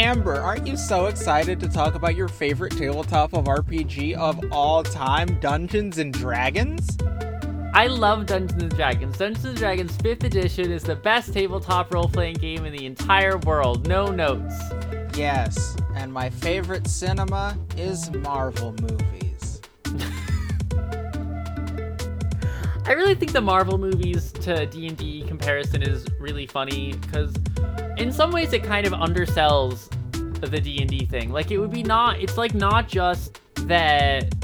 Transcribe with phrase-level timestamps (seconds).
[0.00, 4.82] Amber, aren't you so excited to talk about your favorite tabletop of RPG of all
[4.82, 6.96] time, Dungeons and Dragons?
[7.74, 9.18] I love Dungeons and Dragons.
[9.18, 13.36] Dungeons and Dragons 5th edition is the best tabletop role playing game in the entire
[13.40, 13.86] world.
[13.86, 14.54] No notes.
[15.14, 19.60] Yes, and my favorite cinema is Marvel movies.
[22.86, 27.34] I really think the Marvel movies to D&D comparison is really funny cuz
[28.00, 29.90] in some ways it kind of undersells
[30.40, 31.30] the D&D thing.
[31.30, 34.34] Like it would be not it's like not just that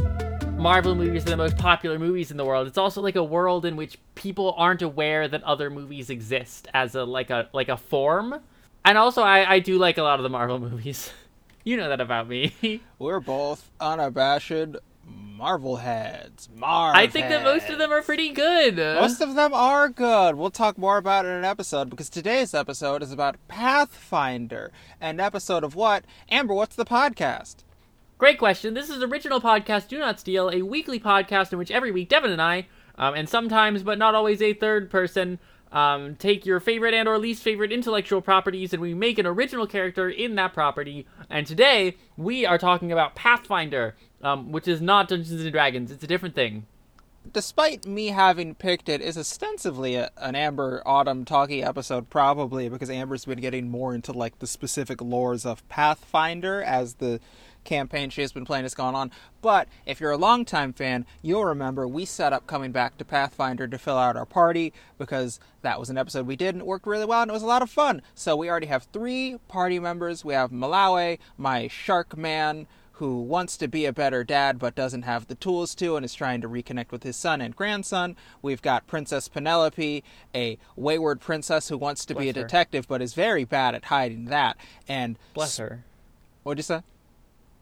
[0.58, 2.66] Marvel movies are the most popular movies in the world.
[2.66, 6.94] It's also like a world in which people aren't aware that other movies exist as
[6.94, 8.40] a like a like a form.
[8.84, 11.10] And also I I do like a lot of the Marvel movies.
[11.64, 12.82] you know that about me.
[12.98, 14.76] We're both unabashed
[15.36, 16.48] Marvel heads.
[16.54, 16.98] Marvel.
[16.98, 18.76] I think that most of them are pretty good.
[18.76, 20.34] Most of them are good.
[20.34, 24.72] We'll talk more about it in an episode because today's episode is about Pathfinder.
[24.98, 26.06] An episode of what?
[26.30, 27.56] Amber, what's the podcast?
[28.16, 28.72] Great question.
[28.72, 32.30] This is original podcast Do Not Steal, a weekly podcast in which every week Devin
[32.30, 35.38] and I, um, and sometimes but not always a third person,
[35.70, 39.66] um, take your favorite and or least favorite intellectual properties and we make an original
[39.66, 41.06] character in that property.
[41.28, 43.94] And today we are talking about Pathfinder,
[44.26, 45.92] um, which is not Dungeons and Dragons.
[45.92, 46.66] It's a different thing.
[47.32, 52.90] Despite me having picked it, is ostensibly a, an Amber Autumn talkie episode, probably because
[52.90, 57.20] Amber's been getting more into like the specific lores of Pathfinder as the
[57.64, 59.12] campaign she has been playing has gone on.
[59.42, 63.68] But if you're a longtime fan, you'll remember we set up coming back to Pathfinder
[63.68, 66.86] to fill out our party because that was an episode we did and it worked
[66.86, 68.02] really well and it was a lot of fun.
[68.14, 70.24] So we already have three party members.
[70.24, 72.66] We have Malawi, my shark man,
[72.96, 76.14] who wants to be a better dad but doesn't have the tools to and is
[76.14, 78.16] trying to reconnect with his son and grandson.
[78.40, 80.02] We've got Princess Penelope,
[80.34, 82.42] a wayward princess who wants to Bless be a her.
[82.42, 84.56] detective but is very bad at hiding that.
[84.88, 85.84] And Bless her.
[86.42, 86.82] What'd you say?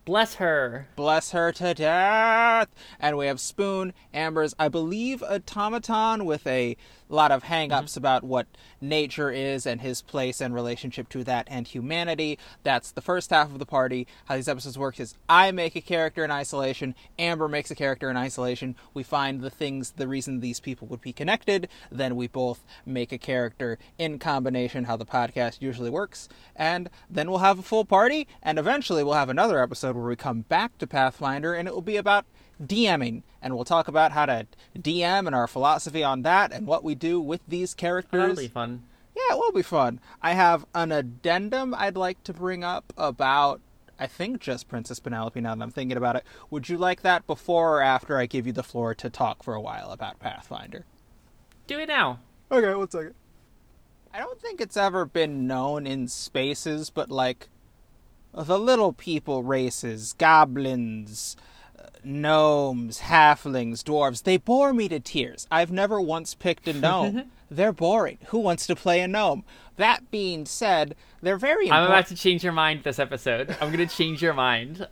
[0.04, 0.88] Bless her.
[0.96, 2.68] Bless her to death.
[3.00, 6.76] And we have Spoon, Amber's, I believe, automaton with a
[7.08, 8.00] lot of hang ups mm-hmm.
[8.00, 8.46] about what
[8.80, 12.38] nature is and his place and relationship to that and humanity.
[12.62, 14.06] That's the first half of the party.
[14.26, 18.10] How these episodes work is I make a character in isolation, Amber makes a character
[18.10, 18.76] in isolation.
[18.92, 21.68] We find the things, the reason these people would be connected.
[21.90, 26.28] Then we both make a character in combination, how the podcast usually works.
[26.56, 30.16] And then we'll have a full party, and eventually we'll have another episode where we
[30.16, 32.24] come back to Pathfinder and it will be about
[32.64, 33.22] DMing.
[33.42, 34.46] And we'll talk about how to
[34.78, 38.18] DM and our philosophy on that and what we do with these characters.
[38.18, 38.84] Oh, that'll be fun.
[39.14, 40.00] Yeah, it will be fun.
[40.22, 43.60] I have an addendum I'd like to bring up about,
[43.98, 46.24] I think, just Princess Penelope now that I'm thinking about it.
[46.50, 49.54] Would you like that before or after I give you the floor to talk for
[49.54, 50.84] a while about Pathfinder?
[51.66, 52.18] Do it now.
[52.50, 53.14] Okay, one second.
[54.12, 57.48] I don't think it's ever been known in spaces, but like
[58.32, 61.36] the little people races, goblins,
[62.06, 65.46] gnomes, halflings, dwarves, they bore me to tears.
[65.50, 67.30] I've never once picked a gnome.
[67.50, 68.18] they're boring.
[68.26, 69.44] Who wants to play a gnome?
[69.76, 73.56] That being said, they're very I'm about to change your mind this episode.
[73.60, 74.86] I'm gonna change your mind.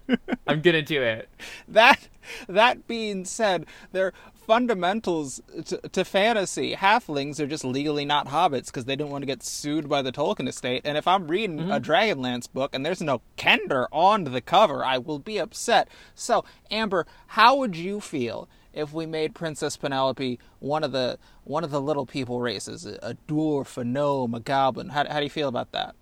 [0.46, 1.28] I'm gonna do it.
[1.68, 2.08] that
[2.48, 4.12] that being said, their
[4.46, 9.26] fundamentals to, to fantasy halflings are just legally not hobbits because they don't want to
[9.26, 10.82] get sued by the Tolkien estate.
[10.84, 14.98] And if I'm reading a Dragonlance book and there's no Kender on the cover, I
[14.98, 15.88] will be upset.
[16.14, 21.64] So, Amber, how would you feel if we made Princess Penelope one of the one
[21.64, 24.90] of the little people races, a, a dwarf, a gnome, a goblin?
[24.90, 25.94] How, how do you feel about that?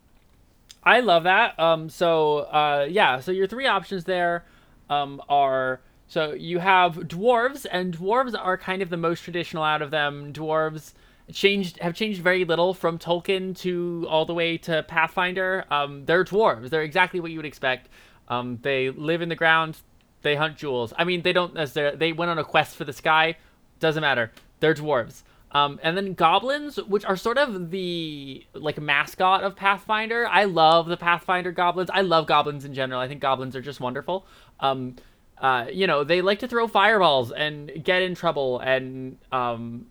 [0.83, 1.59] I love that.
[1.59, 4.45] Um, so uh, yeah, so your three options there
[4.89, 9.81] um, are so you have dwarves, and dwarves are kind of the most traditional out
[9.81, 10.33] of them.
[10.33, 10.93] Dwarves
[11.33, 15.65] changed have changed very little from Tolkien to all the way to Pathfinder.
[15.71, 16.69] Um, they're dwarves.
[16.69, 17.89] They're exactly what you would expect.
[18.27, 19.79] Um, they live in the ground.
[20.23, 20.93] They hunt jewels.
[20.99, 21.97] I mean, they don't necessarily.
[21.97, 23.37] They went on a quest for the sky.
[23.79, 24.33] Doesn't matter.
[24.59, 25.23] They're dwarves.
[25.53, 30.27] Um, and then goblins, which are sort of the like mascot of Pathfinder.
[30.27, 31.91] I love the Pathfinder goblins.
[31.91, 33.01] I love goblins in general.
[33.01, 34.27] I think goblins are just wonderful.
[34.59, 34.97] Um,
[35.41, 39.87] uh, you know, they like to throw fireballs and get in trouble and um,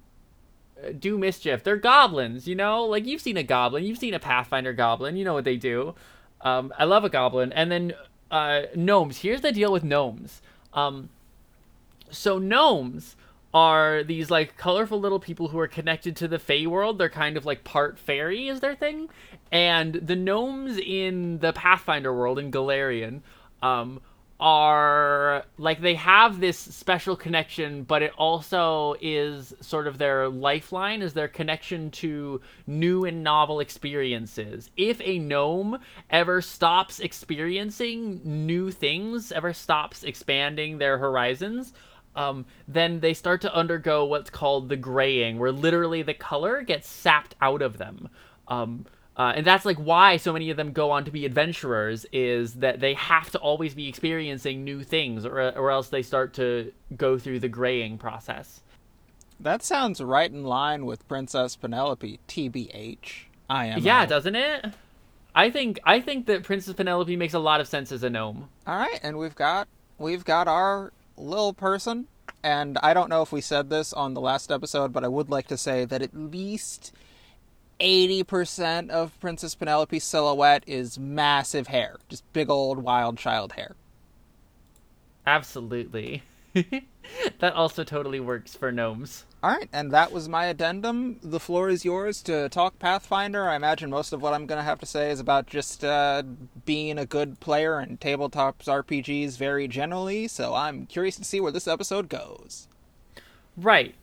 [0.97, 1.63] do mischief.
[1.63, 2.85] They're goblins, you know.
[2.85, 5.17] Like you've seen a goblin, you've seen a Pathfinder goblin.
[5.17, 5.95] You know what they do.
[6.41, 7.51] Um, I love a goblin.
[7.51, 7.93] And then
[8.29, 9.17] uh, gnomes.
[9.17, 10.41] Here's the deal with gnomes.
[10.73, 11.09] Um,
[12.11, 13.15] so gnomes
[13.53, 16.99] are these like colorful little people who are connected to the Fey world.
[16.99, 19.09] They're kind of like part fairy is their thing,
[19.51, 23.21] and the gnomes in the Pathfinder world in Golarion
[23.63, 24.01] um,
[24.39, 31.01] are like they have this special connection, but it also is sort of their lifeline,
[31.01, 34.71] is their connection to new and novel experiences.
[34.77, 41.73] If a gnome ever stops experiencing new things, ever stops expanding their horizons,
[42.15, 46.87] um, then they start to undergo what's called the graying, where literally the color gets
[46.87, 48.09] sapped out of them.
[48.47, 48.85] Um,
[49.19, 52.53] uh, and that's like why so many of them go on to be adventurers is
[52.55, 56.71] that they have to always be experiencing new things or, or else they start to
[56.95, 58.61] go through the graying process.
[59.37, 62.97] That sounds right in line with princess penelope tbh
[63.49, 64.65] i am yeah doesn't it?
[65.35, 68.47] I think i think that princess penelope makes a lot of sense as a gnome.
[68.65, 69.67] All right and we've got
[69.97, 72.07] we've got our little person
[72.41, 75.29] and i don't know if we said this on the last episode but i would
[75.29, 76.93] like to say that at least
[77.79, 83.75] 80% of Princess Penelope's silhouette is massive hair, just big old wild child hair.
[85.25, 86.23] Absolutely.
[86.53, 89.25] that also totally works for gnomes.
[89.41, 91.19] All right, and that was my addendum.
[91.23, 93.47] The floor is yours to talk Pathfinder.
[93.47, 96.23] I imagine most of what I'm going to have to say is about just uh,
[96.65, 101.51] being a good player and tabletops RPGs very generally, so I'm curious to see where
[101.51, 102.67] this episode goes.
[103.55, 103.95] Right.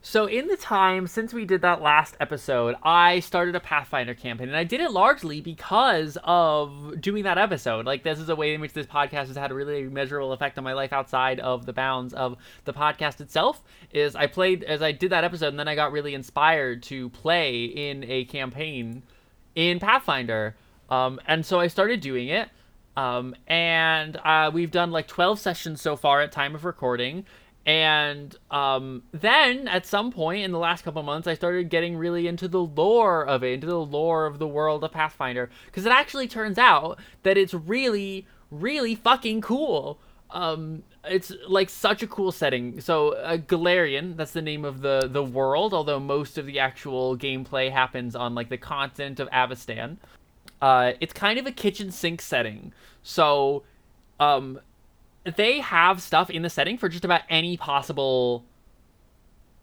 [0.00, 4.46] So, in the time since we did that last episode, I started a Pathfinder campaign,
[4.46, 7.84] and I did it largely because of doing that episode.
[7.84, 10.56] Like, this is a way in which this podcast has had a really measurable effect
[10.56, 13.64] on my life outside of the bounds of the podcast itself.
[13.90, 17.08] Is I played as I did that episode, and then I got really inspired to
[17.10, 19.02] play in a campaign
[19.56, 20.54] in Pathfinder,
[20.90, 22.48] um, and so I started doing it.
[22.96, 27.26] Um, and uh, we've done like 12 sessions so far at time of recording
[27.68, 32.26] and um, then at some point in the last couple months, I started getting really
[32.26, 35.92] into the lore of it, into the lore of the world of Pathfinder, because it
[35.92, 40.00] actually turns out that it's really, really fucking cool.
[40.30, 42.80] Um, it's like such a cool setting.
[42.80, 47.18] So uh, Golarion, that's the name of the the world, although most of the actual
[47.18, 49.98] gameplay happens on like the continent of Avistan.
[50.62, 52.72] Uh, it's kind of a kitchen sink setting.
[53.02, 53.64] So
[54.18, 54.58] um,
[55.24, 58.44] they have stuff in the setting for just about any possible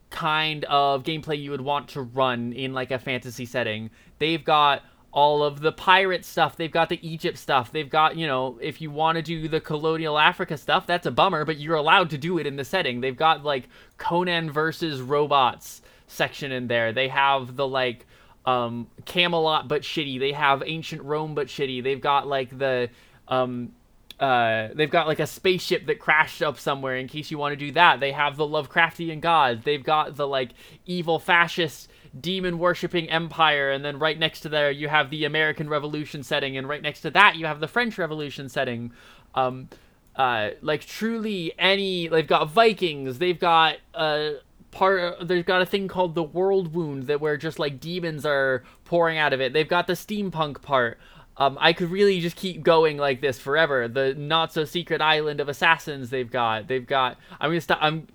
[0.09, 3.89] kind of gameplay you would want to run in like a fantasy setting.
[4.19, 8.27] They've got all of the pirate stuff, they've got the Egypt stuff, they've got, you
[8.27, 11.75] know, if you want to do the colonial Africa stuff, that's a bummer, but you're
[11.75, 12.99] allowed to do it in the setting.
[12.99, 16.91] They've got like Conan versus robots section in there.
[16.91, 18.05] They have the like
[18.45, 20.19] um Camelot but shitty.
[20.19, 21.81] They have ancient Rome but shitty.
[21.81, 22.89] They've got like the
[23.27, 23.71] um
[24.19, 27.57] uh, they've got like a spaceship that crashed up somewhere in case you want to
[27.57, 27.99] do that.
[27.99, 29.63] They have the Lovecraftian gods.
[29.63, 30.51] They've got the like
[30.85, 31.89] evil fascist
[32.19, 36.55] demon worshipping empire, and then right next to there you have the American Revolution setting,
[36.57, 38.93] and right next to that you have the French Revolution setting.
[39.33, 39.67] Um,
[40.15, 43.17] uh, like truly any they've got Vikings.
[43.19, 44.29] They've got uh
[44.75, 48.61] part they've got a thing called the world wound that where just like demons are
[48.83, 50.99] pouring out of it they've got the steampunk part
[51.37, 53.87] um, I could really just keep going like this forever.
[53.87, 56.67] The not so secret island of assassins they've got.
[56.67, 57.17] They've got.
[57.39, 57.79] I'm gonna stop.
[57.81, 58.07] I'm.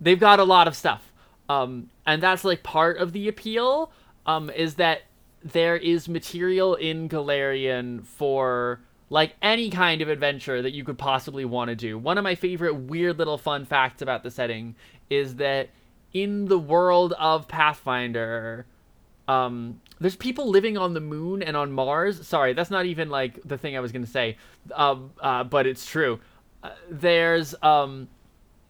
[0.00, 1.12] They've got a lot of stuff.
[1.48, 3.90] Um, and that's like part of the appeal.
[4.24, 5.02] Um, is that
[5.44, 11.44] there is material in Golarion for like any kind of adventure that you could possibly
[11.44, 11.96] want to do.
[11.96, 14.74] One of my favorite weird little fun facts about the setting
[15.08, 15.68] is that
[16.12, 18.66] in the world of Pathfinder,
[19.28, 22.26] um, there's people living on the moon and on Mars.
[22.26, 24.36] Sorry, that's not even like the thing I was gonna say,
[24.74, 26.20] um, uh, but it's true.
[26.62, 28.08] Uh, there's um,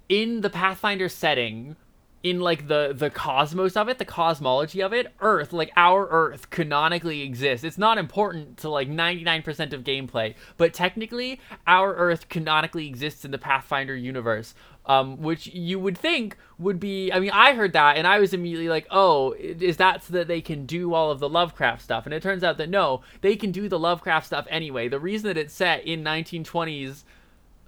[0.09, 1.77] in the Pathfinder setting,
[2.23, 6.51] in like the the cosmos of it, the cosmology of it, Earth, like our Earth,
[6.51, 7.65] canonically exists.
[7.65, 13.31] It's not important to like 99% of gameplay, but technically, our Earth canonically exists in
[13.31, 14.55] the Pathfinder universe
[14.87, 17.13] um, which you would think would be.
[17.13, 20.29] I mean, I heard that and I was immediately like, oh, is that so that
[20.29, 22.07] they can do all of the Lovecraft stuff?
[22.07, 24.89] And it turns out that no, they can do the Lovecraft stuff anyway.
[24.89, 27.03] The reason that it's set in 1920s,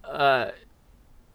[0.04, 0.50] uh,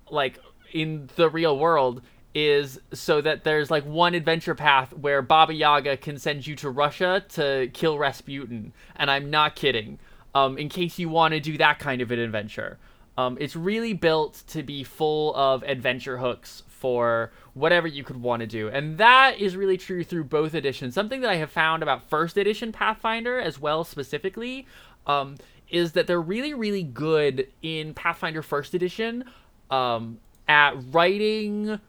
[0.10, 0.40] like
[0.72, 2.02] in the real world,
[2.34, 6.70] is so that there's like one adventure path where Baba Yaga can send you to
[6.70, 8.74] Russia to kill Rasputin.
[8.96, 10.00] And I'm not kidding.
[10.34, 12.80] Um, in case you want to do that kind of an adventure.
[13.18, 18.42] Um, it's really built to be full of adventure hooks for whatever you could want
[18.42, 18.68] to do.
[18.70, 20.96] And that is really true through both editions.
[20.96, 24.68] Something that I have found about first edition Pathfinder as well, specifically,
[25.06, 25.38] um,
[25.70, 29.26] is that they're really, really good in Pathfinder first edition
[29.70, 31.80] um, at writing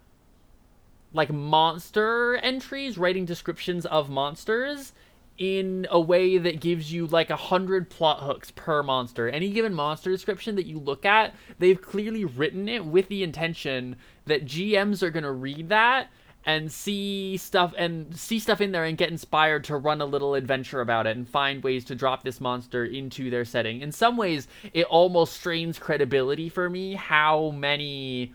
[1.13, 4.93] like monster entries, writing descriptions of monsters
[5.37, 9.29] in a way that gives you like a hundred plot hooks per monster.
[9.29, 13.97] Any given monster description that you look at, they've clearly written it with the intention
[14.27, 16.09] that GMs are gonna read that
[16.47, 20.35] and see stuff and see stuff in there and get inspired to run a little
[20.35, 23.81] adventure about it and find ways to drop this monster into their setting.
[23.81, 28.33] In some ways, it almost strains credibility for me how many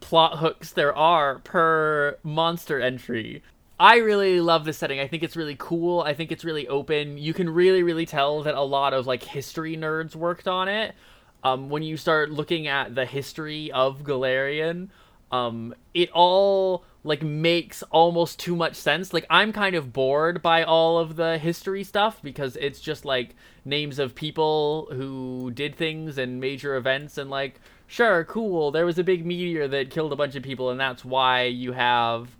[0.00, 3.42] plot hooks there are per monster entry.
[3.80, 5.00] I really love this setting.
[5.00, 6.02] I think it's really cool.
[6.02, 7.16] I think it's really open.
[7.16, 10.94] You can really, really tell that a lot of like history nerds worked on it.
[11.42, 14.88] Um, when you start looking at the history of Golarion,
[15.32, 19.14] um, it all like makes almost too much sense.
[19.14, 23.34] Like I'm kind of bored by all of the history stuff because it's just like
[23.64, 28.98] names of people who did things and major events and like sure, cool, there was
[28.98, 32.36] a big meteor that killed a bunch of people and that's why you have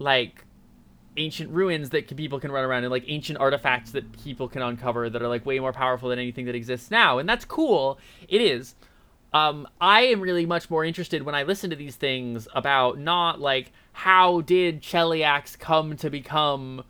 [0.00, 0.44] like
[1.16, 5.10] ancient ruins that people can run around and like ancient artifacts that people can uncover
[5.10, 7.98] that are like way more powerful than anything that exists now and that's cool.
[8.28, 8.74] It is.
[9.32, 13.40] Um i am really much more interested when i listen to these things about not
[13.40, 16.82] like how did cheliax come to become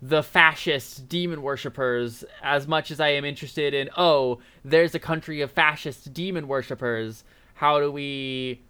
[0.00, 5.40] the fascist demon worshippers as much as i am interested in oh there's a country
[5.42, 7.24] of fascist demon worshippers.
[7.54, 8.62] How do we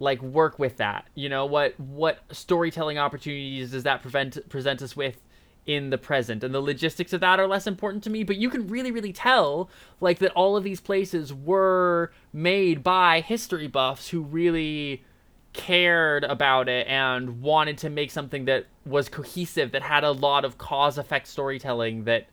[0.00, 1.06] like work with that?
[1.14, 5.22] You know what what storytelling opportunities does that prevent present us with
[5.66, 6.42] in the present?
[6.42, 9.12] And the logistics of that are less important to me but you can really really
[9.12, 15.04] tell like that all of these places were made by history buffs who really
[15.52, 20.44] cared about it and wanted to make something that was cohesive that had a lot
[20.44, 22.28] of cause effect storytelling that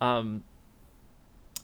[0.00, 0.44] um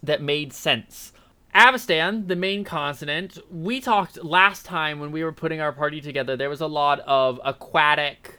[0.03, 1.13] that made sense
[1.59, 6.37] Avistan, the main continent, we talked last time when we were putting our party together,
[6.37, 8.39] there was a lot of aquatic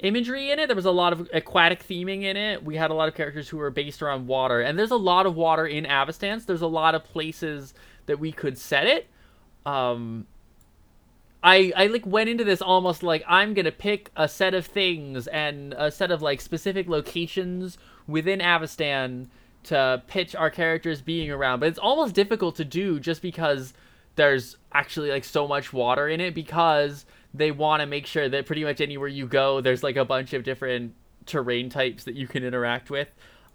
[0.00, 0.66] imagery in it.
[0.66, 2.64] There was a lot of aquatic theming in it.
[2.64, 5.24] We had a lot of characters who were based around water, and there's a lot
[5.24, 6.40] of water in Avistan.
[6.40, 7.74] So there's a lot of places
[8.06, 9.06] that we could set it.
[9.64, 10.26] Um,
[11.44, 15.28] I I like went into this almost like I'm gonna pick a set of things
[15.28, 19.28] and a set of like specific locations within Avistan
[19.64, 23.74] to pitch our characters being around, but it's almost difficult to do just because
[24.16, 28.46] there's actually like so much water in it because they want to make sure that
[28.46, 30.94] pretty much anywhere you go there's like a bunch of different
[31.26, 33.08] terrain types that you can interact with.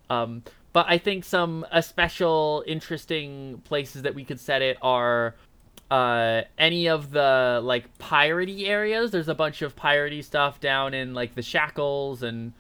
[0.10, 5.36] Um, but I think some especial interesting places that we could set it are
[5.90, 9.12] uh, any of the like piratey areas.
[9.12, 12.54] There's a bunch of piratey stuff down in like the Shackles and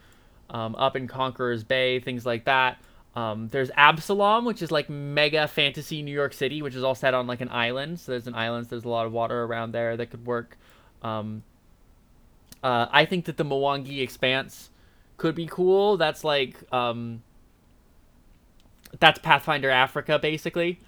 [0.50, 2.80] um, up in Conqueror's Bay, things like that.
[3.16, 7.14] Um, there's Absalom, which is like mega fantasy New York City, which is all set
[7.14, 8.00] on like an island.
[8.00, 10.58] So there's an island, so there's a lot of water around there that could work.
[11.02, 11.44] Um,
[12.64, 14.70] uh, I think that the Mwangi Expanse
[15.18, 15.98] could be cool.
[15.98, 17.24] That's like um,
[19.00, 20.80] that's Pathfinder Africa, basically.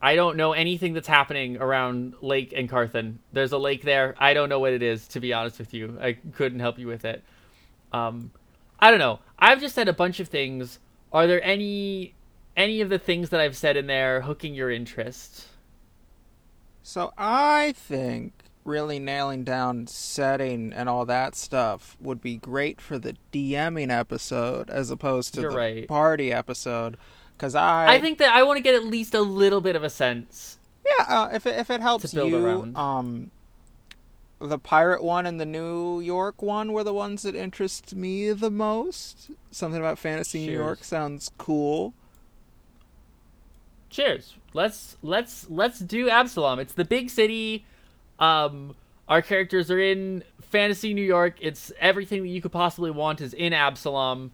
[0.00, 3.18] I don't know anything that's happening around Lake Encarthen.
[3.32, 4.16] There's a lake there.
[4.18, 5.96] I don't know what it is, to be honest with you.
[6.00, 7.22] I couldn't help you with it.
[7.92, 8.32] Um,
[8.80, 9.20] I don't know.
[9.38, 10.80] I've just said a bunch of things
[11.12, 12.14] are there any
[12.56, 15.46] any of the things that I've said in there hooking your interest?
[16.82, 18.32] So I think
[18.64, 24.70] really nailing down setting and all that stuff would be great for the DMing episode
[24.70, 25.88] as opposed to You're the right.
[25.88, 26.96] party episode.
[27.36, 29.82] Because I, I think that I want to get at least a little bit of
[29.82, 30.58] a sense.
[30.86, 32.76] yeah, uh, if it, if it helps To build you, around.
[32.76, 33.30] um,
[34.48, 38.50] the pirate one and the New York one were the ones that interest me the
[38.50, 39.30] most.
[39.50, 41.94] Something about fantasy New York sounds cool.
[43.90, 44.36] Cheers.
[44.52, 46.58] Let's let's let's do Absalom.
[46.58, 47.64] It's the big city.
[48.18, 48.74] Um
[49.08, 51.36] our characters are in fantasy New York.
[51.40, 54.32] It's everything that you could possibly want is in Absalom.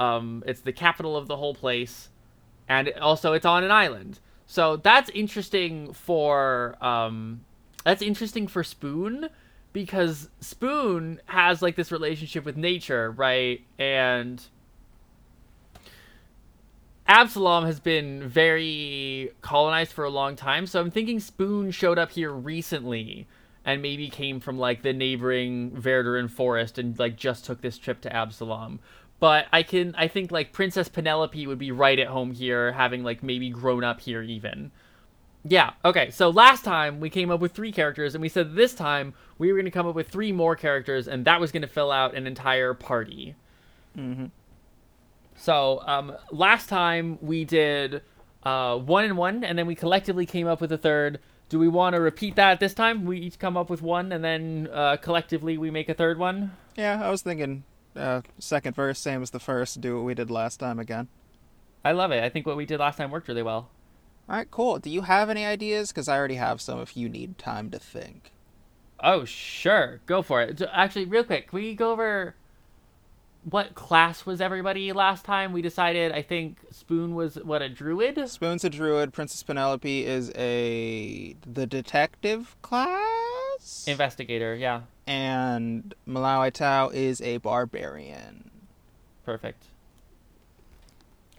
[0.00, 2.08] Um it's the capital of the whole place.
[2.68, 4.20] And also it's on an island.
[4.46, 7.44] So that's interesting for um
[7.84, 9.28] that's interesting for Spoon
[9.74, 13.60] because Spoon has like this relationship with nature, right?
[13.78, 14.40] And
[17.06, 22.12] Absalom has been very colonized for a long time, so I'm thinking Spoon showed up
[22.12, 23.26] here recently
[23.64, 28.00] and maybe came from like the neighboring Verduran forest and like just took this trip
[28.02, 28.78] to Absalom.
[29.18, 33.02] But I can I think like Princess Penelope would be right at home here, having
[33.02, 34.70] like maybe grown up here even.
[35.46, 36.10] Yeah, okay.
[36.10, 39.52] So last time we came up with three characters, and we said this time we
[39.52, 41.92] were going to come up with three more characters, and that was going to fill
[41.92, 43.34] out an entire party.
[43.96, 44.26] Mm-hmm.
[45.36, 48.02] So um, last time we did
[48.42, 51.20] uh, one and one, and then we collectively came up with a third.
[51.50, 53.04] Do we want to repeat that this time?
[53.04, 56.52] We each come up with one, and then uh, collectively we make a third one.
[56.76, 59.80] Yeah, I was thinking Uh, second verse, same as the first.
[59.80, 61.08] Do what we did last time again.
[61.84, 62.24] I love it.
[62.24, 63.68] I think what we did last time worked really well.
[64.28, 64.78] All right, cool.
[64.78, 65.90] Do you have any ideas?
[65.90, 66.80] Because I already have some.
[66.80, 68.32] If you need time to think.
[69.00, 70.00] Oh, sure.
[70.06, 70.62] Go for it.
[70.72, 72.34] Actually, real quick, can we go over
[73.44, 75.52] what class was everybody last time?
[75.52, 78.28] We decided, I think Spoon was, what, a druid?
[78.30, 79.12] Spoon's a druid.
[79.12, 81.36] Princess Penelope is a.
[81.46, 83.84] the detective class?
[83.86, 84.82] Investigator, yeah.
[85.06, 88.50] And Malawi Tao is a barbarian.
[89.26, 89.64] Perfect.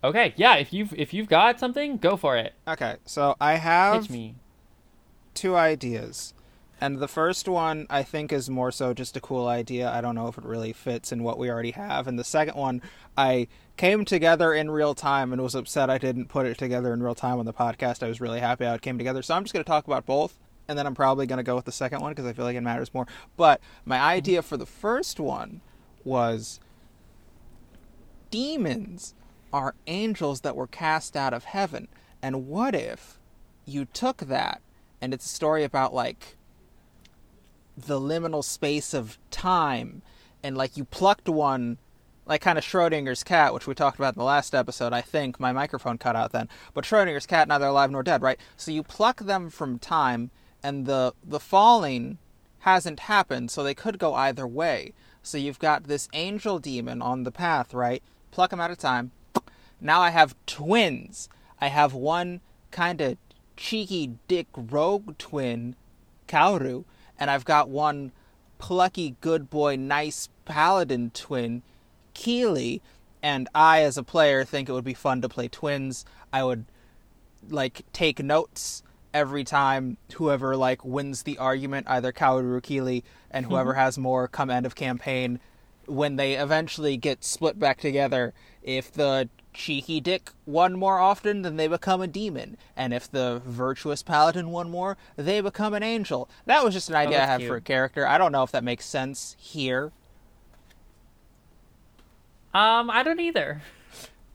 [0.06, 2.54] Okay, yeah, if you've if you've got something, go for it.
[2.68, 4.08] Okay, so I have
[5.34, 6.34] two ideas.
[6.80, 9.90] And the first one I think is more so just a cool idea.
[9.90, 12.06] I don't know if it really fits in what we already have.
[12.08, 12.82] And the second one
[13.18, 13.48] I
[13.78, 17.16] came together in real time and was upset I didn't put it together in real
[17.16, 18.04] time on the podcast.
[18.04, 19.24] I was really happy how it came together.
[19.24, 21.56] So I'm just going to talk about both and then I'm probably going to go
[21.56, 23.08] with the second one because I feel like it matters more.
[23.38, 25.62] But my idea for the first one
[26.04, 26.60] was
[28.30, 29.16] demons
[29.56, 31.88] are angels that were cast out of heaven.
[32.22, 33.18] And what if
[33.66, 34.62] you took that
[35.00, 36.36] and it's a story about like
[37.78, 40.02] the liminal space of time
[40.44, 41.78] and like you plucked one
[42.26, 45.40] like kind of Schrodinger's cat, which we talked about in the last episode, I think.
[45.40, 46.50] My microphone cut out then.
[46.74, 48.40] But Schrodinger's cat, neither alive nor dead, right?
[48.58, 50.32] So you pluck them from time
[50.62, 52.18] and the the falling
[52.60, 54.92] hasn't happened, so they could go either way.
[55.24, 58.04] So you've got this angel demon on the path, right?
[58.32, 59.12] Pluck them out of time.
[59.86, 61.30] Now I have twins.
[61.62, 63.18] I have one kind of
[63.56, 65.76] cheeky dick rogue twin,
[66.28, 66.86] Kaoru,
[67.20, 68.12] and I've got one
[68.58, 71.62] plucky good boy nice paladin twin,
[72.16, 72.82] Keeley.
[73.22, 76.04] And I, as a player, think it would be fun to play twins.
[76.34, 76.66] I would
[77.48, 78.82] like take notes
[79.14, 84.28] every time whoever like wins the argument, either Kaoru or Keeley, and whoever has more
[84.28, 85.40] come end of campaign,
[85.86, 91.56] when they eventually get split back together, if the cheeky dick one more often, then
[91.56, 92.58] they become a demon.
[92.76, 96.30] And if the virtuous paladin one more, they become an angel.
[96.46, 97.50] That was just an idea I have cute.
[97.50, 98.06] for a character.
[98.08, 99.92] I don't know if that makes sense here.
[102.54, 103.62] Um, I don't either.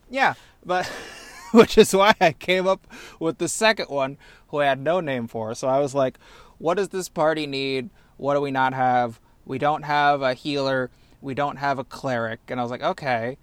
[0.09, 0.33] Yeah,
[0.65, 0.85] but
[1.51, 2.85] which is why I came up
[3.19, 4.17] with the second one,
[4.49, 5.55] who I had no name for.
[5.55, 6.19] So I was like,
[6.57, 7.89] what does this party need?
[8.17, 9.19] What do we not have?
[9.45, 10.91] We don't have a healer.
[11.21, 12.39] We don't have a cleric.
[12.47, 13.37] And I was like, okay.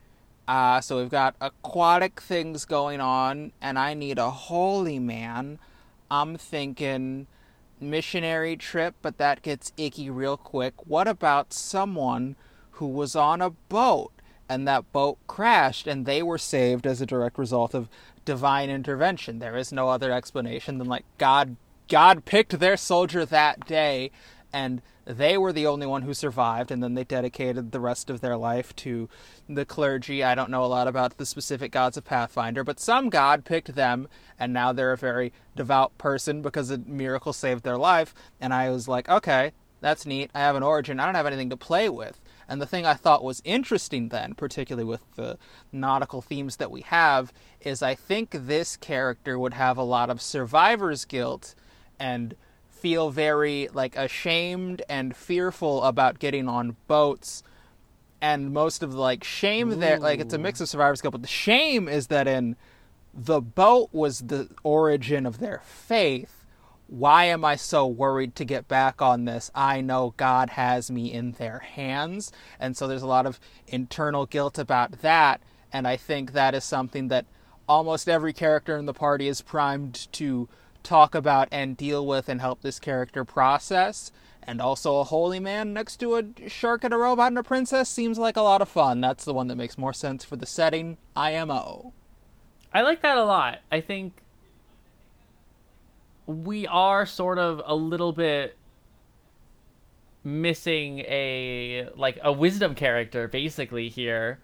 [0.48, 5.58] Uh, so we've got aquatic things going on, and I need a holy man.
[6.10, 7.26] I'm thinking
[7.78, 10.72] missionary trip, but that gets icky real quick.
[10.86, 12.34] What about someone
[12.72, 14.12] who was on a boat
[14.48, 17.90] and that boat crashed and they were saved as a direct result of
[18.24, 19.40] divine intervention?
[19.40, 21.56] There is no other explanation than like God
[21.88, 24.10] God picked their soldier that day
[24.52, 28.20] and they were the only one who survived and then they dedicated the rest of
[28.20, 29.08] their life to
[29.48, 30.22] the clergy.
[30.22, 33.74] I don't know a lot about the specific gods of Pathfinder, but some god picked
[33.74, 34.08] them
[34.38, 38.70] and now they're a very devout person because a miracle saved their life and I
[38.70, 40.30] was like, "Okay, that's neat.
[40.34, 41.00] I have an origin.
[41.00, 44.34] I don't have anything to play with." And the thing I thought was interesting then,
[44.34, 45.38] particularly with the
[45.70, 50.22] nautical themes that we have, is I think this character would have a lot of
[50.22, 51.54] survivor's guilt
[52.00, 52.34] and
[52.78, 57.42] feel very like ashamed and fearful about getting on boats.
[58.20, 61.22] And most of the like shame there like it's a mix of survivor's guilt but
[61.22, 62.56] the shame is that in
[63.14, 66.44] the boat was the origin of their faith.
[66.88, 69.50] Why am i so worried to get back on this?
[69.54, 72.32] I know god has me in their hands.
[72.58, 73.38] And so there's a lot of
[73.68, 75.40] internal guilt about that.
[75.72, 77.26] And i think that is something that
[77.68, 80.48] almost every character in the party is primed to
[80.88, 84.10] talk about and deal with and help this character process.
[84.42, 87.90] And also a holy man next to a shark and a robot and a princess
[87.90, 89.02] seems like a lot of fun.
[89.02, 90.96] That's the one that makes more sense for the setting.
[91.14, 91.92] IMO.
[92.72, 93.58] I like that a lot.
[93.70, 94.22] I think
[96.26, 98.56] we are sort of a little bit
[100.24, 104.38] missing a like a wisdom character basically here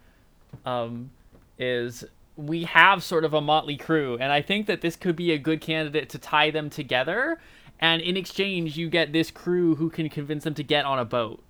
[0.64, 1.10] um
[1.58, 2.04] is
[2.36, 5.38] we have sort of a motley crew and i think that this could be a
[5.38, 7.38] good candidate to tie them together
[7.80, 11.04] and in exchange you get this crew who can convince them to get on a
[11.04, 11.42] boat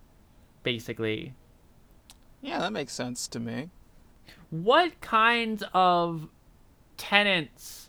[0.62, 1.34] basically
[2.42, 3.70] Yeah, that makes sense to me.
[4.50, 6.28] what kinds of
[6.96, 7.88] tenants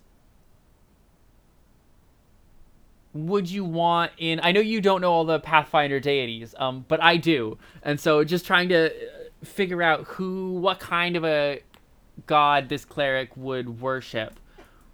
[3.14, 7.02] would you want in i know you don't know all the pathfinder deities um but
[7.02, 11.62] i do and so just trying to uh, figure out who what kind of a
[12.26, 14.40] god this cleric would worship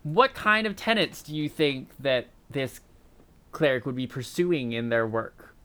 [0.03, 2.81] what kind of tenets do you think that this
[3.51, 5.55] cleric would be pursuing in their work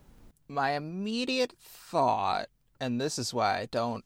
[0.48, 2.48] My immediate thought,
[2.80, 4.04] and this is why I don't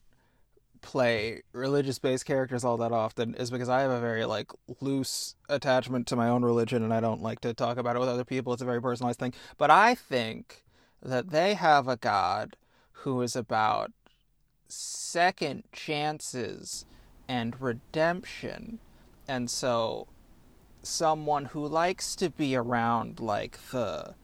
[0.83, 5.35] play religious based characters all that often is because I have a very like loose
[5.49, 8.25] attachment to my own religion and I don't like to talk about it with other
[8.25, 8.53] people.
[8.53, 9.35] It's a very personalized thing.
[9.59, 10.65] But I think
[11.03, 12.57] that they have a god
[13.05, 13.93] who is about
[14.69, 16.87] second chances
[17.31, 18.81] and redemption.
[19.29, 20.09] And so
[20.83, 24.14] someone who likes to be around like the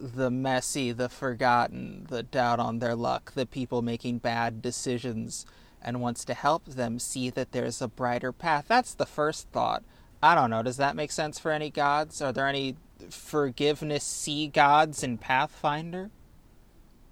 [0.00, 5.46] the messy, the forgotten, the doubt on their luck, the people making bad decisions
[5.80, 8.64] and wants to help them see that there's a brighter path.
[8.66, 9.84] That's the first thought.
[10.20, 10.64] I don't know.
[10.64, 12.20] Does that make sense for any gods?
[12.20, 12.74] Are there any
[13.10, 16.10] forgiveness sea gods in Pathfinder?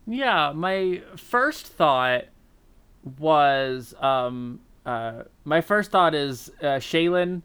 [0.05, 2.25] Yeah, my first thought
[3.19, 7.43] was um uh my first thought is uh Shelyn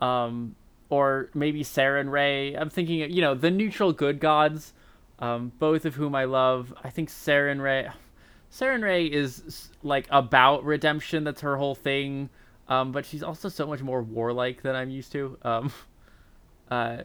[0.00, 0.56] um
[0.90, 2.60] or maybe Sarenrae.
[2.60, 4.72] I'm thinking you know, the neutral good gods
[5.18, 6.72] um both of whom I love.
[6.82, 7.92] I think Sarenrae
[8.52, 11.24] Sarenrae is like about redemption.
[11.24, 12.28] That's her whole thing.
[12.68, 15.36] Um, but she's also so much more warlike than I'm used to.
[15.42, 15.72] Um,
[16.70, 17.02] uh,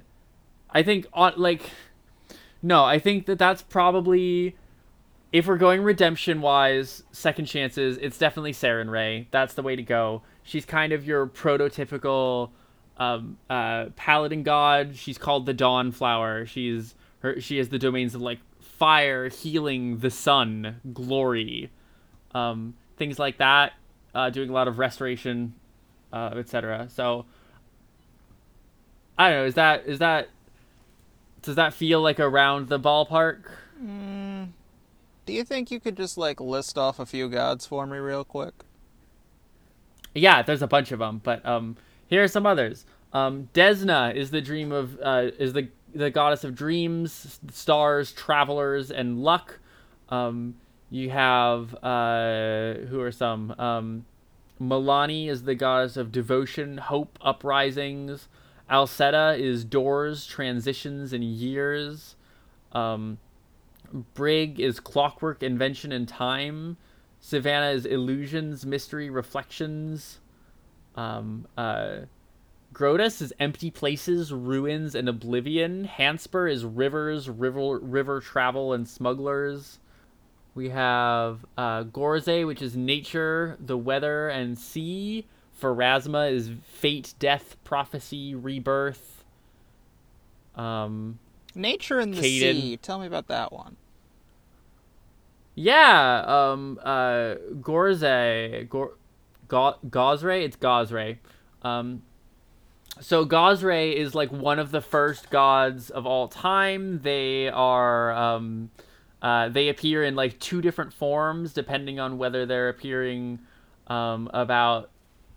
[0.69, 1.69] I think on like,
[2.61, 4.55] no, I think that that's probably
[5.31, 7.97] if we're going redemption wise, second chances.
[7.97, 9.27] It's definitely Sarenrae.
[9.31, 10.21] That's the way to go.
[10.43, 12.51] She's kind of your prototypical
[12.97, 14.95] um, uh, paladin god.
[14.95, 16.45] She's called the Dawn Flower.
[16.45, 17.39] She's her.
[17.41, 21.71] She has the domains of like fire, healing, the sun, glory,
[22.33, 23.73] um, things like that.
[24.15, 25.53] Uh, doing a lot of restoration,
[26.13, 26.87] uh, etc.
[26.89, 27.25] So
[29.17, 29.45] I don't know.
[29.45, 30.29] Is that is that
[31.41, 33.43] does that feel like around the ballpark?
[33.83, 34.26] Mm,
[35.27, 38.23] do you think you could just like list off a few gods for me real
[38.23, 38.53] quick?
[40.15, 41.75] Yeah, there's a bunch of them, but um,
[42.07, 42.85] here are some others.
[43.13, 48.89] Um, Desna is the dream of uh, is the the goddess of dreams, stars, travelers,
[48.89, 49.59] and luck.
[50.09, 50.55] Um,
[50.89, 53.51] you have uh, who are some?
[53.59, 54.05] Um,
[54.59, 58.27] Milani is the goddess of devotion, hope, uprisings.
[58.71, 62.15] Alseta is doors, transitions, and years.
[62.71, 63.19] Um,
[64.13, 66.77] Brigh is clockwork, invention, and time.
[67.21, 70.19] Sivanah is illusions, mystery, reflections.
[70.95, 72.01] Um, uh,
[72.73, 75.87] Grotus is empty places, ruins, and oblivion.
[75.87, 79.79] Hanspur is rivers, river, river travel, and smugglers.
[80.53, 85.25] We have uh, Gorze, which is nature, the weather, and sea.
[85.59, 89.23] Pharasma is fate, death, prophecy, rebirth.
[90.55, 91.19] Um,
[91.57, 92.53] nature and the Caden.
[92.53, 92.77] sea.
[92.77, 93.75] Tell me about that one.
[95.55, 98.93] Yeah, um, uh, Gorze, Gor,
[99.47, 101.17] Go- Gozreh, it's Gozreh.
[101.63, 102.03] Um,
[102.99, 106.99] so Gozreh is like one of the first gods of all time.
[107.01, 108.69] They are um,
[109.21, 113.39] uh, they appear in like two different forms depending on whether they're appearing
[113.87, 114.91] um, about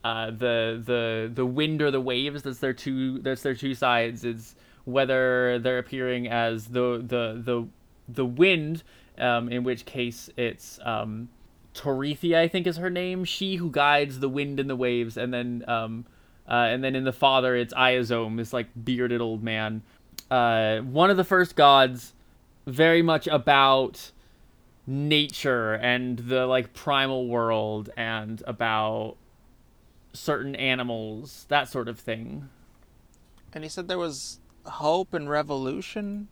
[0.04, 2.42] uh, the the the wind or the waves.
[2.42, 4.24] That's their two that's their two sides.
[4.24, 7.68] Is whether they're appearing as the the the
[8.08, 8.82] the wind,
[9.18, 11.28] um, in which case it's um,
[11.74, 13.24] Torithia, I think is her name.
[13.24, 16.06] She who guides the wind and the waves, and then um,
[16.48, 19.82] uh, and then in the father, it's Iazome, this like bearded old man.
[20.30, 22.12] Uh, one of the first gods,
[22.66, 24.10] very much about
[24.86, 29.16] nature and the like primal world and about
[30.12, 32.48] certain animals, that sort of thing.
[33.52, 36.28] And he said there was hope and revolution.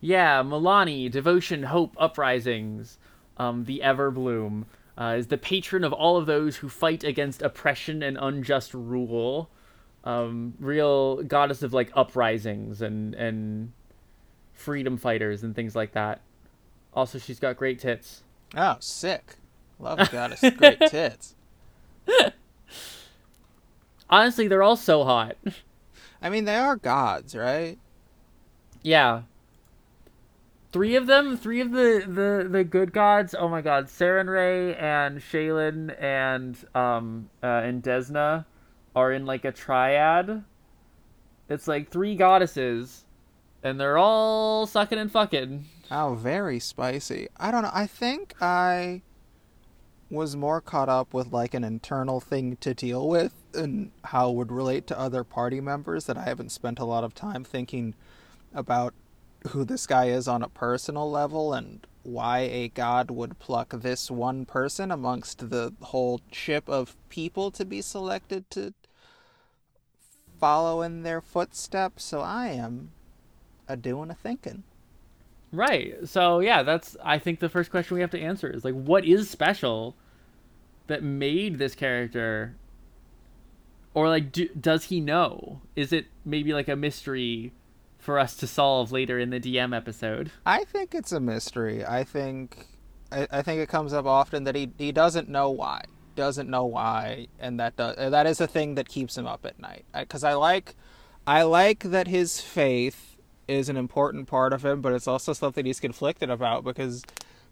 [0.00, 2.98] Yeah, Milani, devotion, hope, uprisings,
[3.36, 4.64] um, the Everbloom
[4.98, 9.50] uh, is the patron of all of those who fight against oppression and unjust rule.
[10.04, 13.72] Um, real goddess of like uprisings and and
[14.52, 16.20] freedom fighters and things like that.
[16.92, 18.22] Also, she's got great tits.
[18.56, 19.36] Oh, sick!
[19.78, 21.34] Love a goddess, great tits.
[24.08, 25.36] Honestly, they're all so hot.
[26.22, 27.78] I mean, they are gods, right?
[28.82, 29.22] Yeah,
[30.72, 33.34] three of them, three of the the the good gods.
[33.38, 38.44] Oh my god, Sarenrae and Shelyn and um uh, and Desna
[38.94, 40.44] are in like a triad.
[41.48, 43.04] It's like three goddesses,
[43.62, 45.66] and they're all sucking and fucking.
[45.90, 47.28] Oh, very spicy.
[47.36, 47.70] I don't know.
[47.72, 49.02] I think I
[50.10, 54.34] was more caught up with like an internal thing to deal with and how it
[54.34, 57.94] would relate to other party members that I haven't spent a lot of time thinking
[58.52, 58.92] about
[59.48, 64.10] who this guy is on a personal level and why a god would pluck this
[64.10, 68.74] one person amongst the whole ship of people to be selected to
[70.40, 72.02] follow in their footsteps.
[72.02, 72.92] So I am
[73.68, 74.64] a doing a thinking.
[75.52, 75.96] Right.
[76.08, 79.04] So yeah, that's I think the first question we have to answer is like what
[79.04, 79.96] is special
[80.86, 82.56] that made this character
[83.94, 87.52] or like do, does he know is it maybe like a mystery
[87.98, 91.84] for us to solve later in the dm episode I think it's a mystery.
[91.84, 92.66] I think
[93.12, 95.82] I, I think it comes up often that he, he doesn't know why.
[96.16, 99.58] Doesn't know why and that does, that is a thing that keeps him up at
[99.58, 99.84] night.
[100.08, 100.74] Cuz I like
[101.26, 103.09] I like that his faith
[103.50, 107.02] is an important part of him, but it's also something he's conflicted about because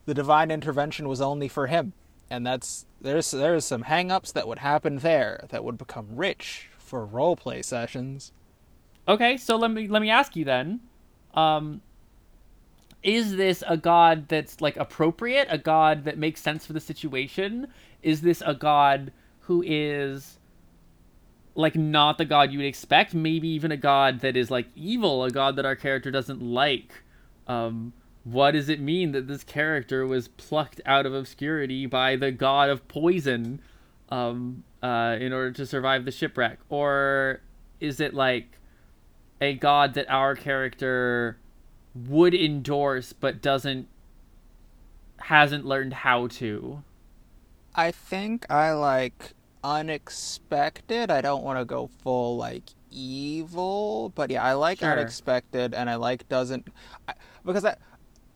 [0.07, 1.93] the divine intervention was only for him.
[2.31, 7.05] And that's there's there's some hang-ups that would happen there that would become rich for
[7.05, 8.33] role play sessions.
[9.07, 10.81] okay so let me let me ask you then
[11.35, 11.81] um
[13.03, 17.67] is this a god that's like appropriate a god that makes sense for the situation
[18.03, 20.38] is this a god who is
[21.59, 23.13] like not the god you would expect.
[23.15, 27.03] Maybe even a god that is like evil a god that our character doesn't like.
[27.49, 27.93] Um
[28.23, 32.71] what does it mean that this character was plucked out of obscurity by the god
[32.71, 33.61] of poison
[34.11, 36.61] um uh in order to survive the shipwreck?
[36.69, 37.41] Or
[37.81, 38.57] is it like
[39.41, 41.39] a god that our character
[41.93, 43.89] would endorse but doesn't
[45.23, 46.85] hasn't learned how to?
[47.75, 49.35] I think I like
[49.77, 51.11] unexpected.
[51.11, 54.93] I don't want to go full like evil, but yeah, I like Sure.
[54.93, 56.69] unexpected, and I like doesn't
[57.07, 57.77] I, because I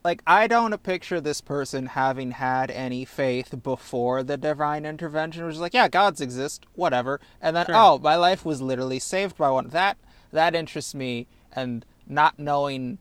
[0.05, 5.45] like I don't picture this person having had any faith before the divine intervention.
[5.47, 7.77] Which is like, yeah, gods exist, whatever, and then Sure.
[7.77, 9.69] oh, my life was literally saved by one.
[9.69, 9.97] That
[10.33, 12.99] that interests me, and not knowing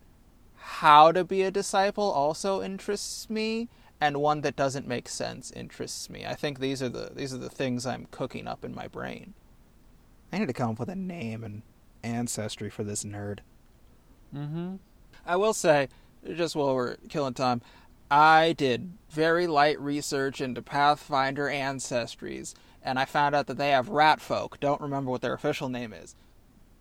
[0.55, 3.67] how to be a disciple also interests me
[4.01, 6.25] and one that doesn't make sense interests me.
[6.25, 9.35] I think these are the these are the things I'm cooking up in my brain.
[10.33, 11.61] I need to come up with a name and
[12.03, 13.39] ancestry for this nerd.
[14.35, 14.77] mm-hmm
[15.23, 15.87] I will say,
[16.35, 17.61] just while we're killing time,
[18.09, 23.87] I did very light research into Pathfinder ancestries, and I found out that they have
[23.89, 24.59] rat folk.
[24.59, 26.15] Don't remember what their official name is.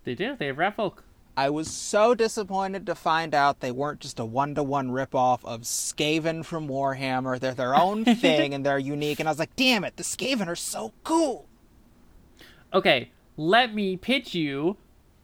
[0.05, 1.05] they do they have rat folk
[1.37, 5.45] I was so disappointed to find out they weren't just a one to one ripoff
[5.45, 7.39] of Skaven from Warhammer.
[7.41, 9.21] They're their own thing and they're unique.
[9.21, 11.47] And I was like, damn it, the Skaven are so cool.
[12.73, 14.77] okay let me pitch you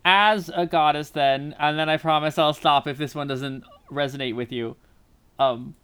[0.05, 4.35] as a goddess then and then i promise i'll stop if this one doesn't resonate
[4.35, 4.75] with you
[5.39, 5.75] um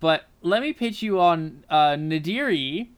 [0.00, 2.88] but let me pitch you on uh Naderi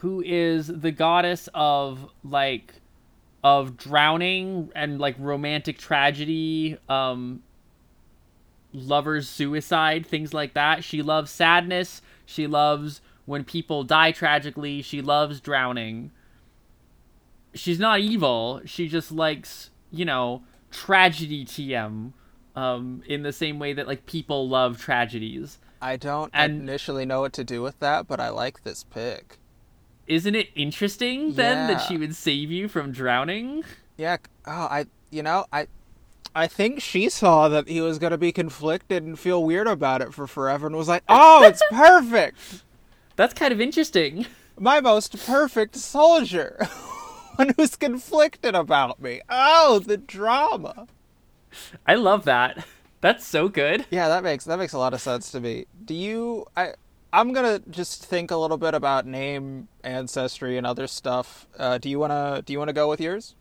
[0.00, 2.74] who is the goddess of like
[3.42, 7.42] of drowning and like romantic tragedy um
[8.72, 15.00] lovers suicide things like that she loves sadness she loves when people die tragically she
[15.02, 16.10] loves drowning
[17.52, 18.60] she's not evil.
[18.64, 22.12] She just likes, you know, tragedy TM
[22.54, 25.58] um in the same way that like people love tragedies.
[25.82, 29.38] I don't And- initially know what to do with that, but I like this pick.
[30.10, 33.62] Isn't it interesting then that she would save you from drowning?
[33.96, 35.68] Yeah, oh, I, you know, I,
[36.34, 40.02] I think she saw that he was going to be conflicted and feel weird about
[40.02, 42.64] it for forever and was like, oh, it's perfect.
[43.14, 44.26] That's kind of interesting.
[44.58, 46.58] my most perfect soldier.
[47.36, 49.20] One who's conflicted about me.
[49.30, 50.88] Oh, the drama.
[51.86, 52.66] I love that.
[53.00, 53.86] That's so good.
[53.92, 55.66] Yeah, that makes that makes a lot of sense to me.
[55.84, 56.74] Do you I
[57.12, 61.46] I'm gonna just think a little bit about name, ancestry, and other stuff.
[61.58, 63.34] Uh, do you wanna do you wanna go with yours?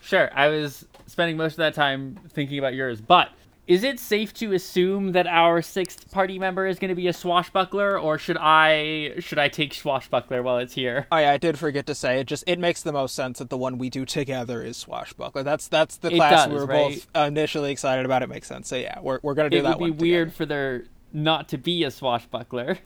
[0.00, 3.30] Sure, I was spending most of that time thinking about yours, but
[3.66, 7.12] is it safe to assume that our sixth party member is going to be a
[7.12, 11.06] swashbuckler, or should I should I take swashbuckler while it's here?
[11.12, 12.26] Oh yeah, I did forget to say it.
[12.28, 15.42] Just it makes the most sense that the one we do together is Swashbuckler.
[15.42, 17.06] That's that's the It class we does, were right?
[17.14, 18.22] both initially excited about.
[18.22, 18.68] It makes sense.
[18.68, 19.98] So yeah, we're we're gonna do it that It would be one.
[19.98, 20.36] weird together.
[20.36, 22.78] for there not to be a swashbuckler.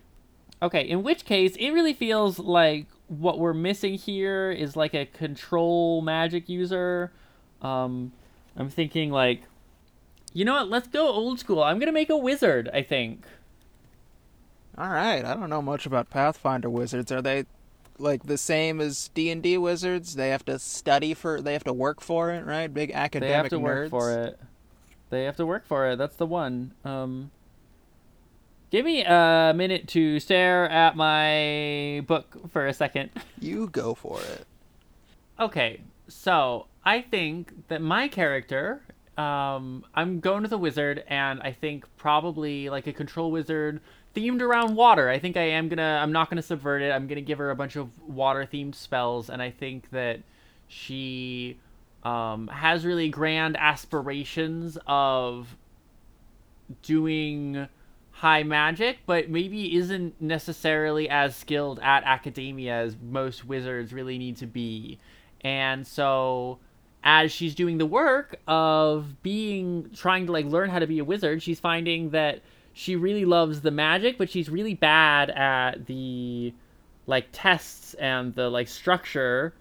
[0.62, 5.06] Okay, in which case, it really feels like what we're missing here is like a
[5.06, 7.12] control magic user.
[7.60, 8.12] Um,
[8.56, 9.42] I'm thinking like,
[10.32, 10.68] you know what?
[10.68, 11.62] Let's go old school.
[11.62, 12.70] I'm gonna make a wizard.
[12.72, 13.24] I think.
[14.78, 17.12] All right, I don't know much about Pathfinder wizards.
[17.12, 17.44] Are they
[17.98, 20.14] like the same as D and D wizards?
[20.14, 22.72] They have to study for, they have to work for it, right?
[22.72, 23.62] Big academic They have to nerds.
[23.62, 24.40] work for it.
[25.10, 25.96] They have to work for it.
[25.96, 26.72] That's the one.
[26.86, 27.30] Um,
[28.72, 33.10] give me a minute to stare at my book for a second.
[33.38, 34.46] You go for it.
[35.38, 38.80] Okay, so I think that my character,
[39.18, 43.80] um, I'm going with a wizard, and I think probably like a control wizard
[44.16, 45.10] themed around water.
[45.10, 46.92] I think I am gonna, I'm not gonna subvert it.
[46.92, 50.20] I'm gonna give her a bunch of water themed spells, and I think that
[50.68, 51.58] she
[52.04, 55.56] um, has really grand aspirations of
[56.80, 57.68] doing
[58.12, 64.36] high magic, but maybe isn't necessarily as skilled at academia as most wizards really need
[64.36, 64.98] to be.
[65.40, 66.58] And so
[67.02, 71.04] as she's doing the work of being trying to like learn how to be a
[71.04, 76.54] wizard, she's finding that she really loves the magic, but she's really bad at the
[77.06, 79.52] like tests and the like structure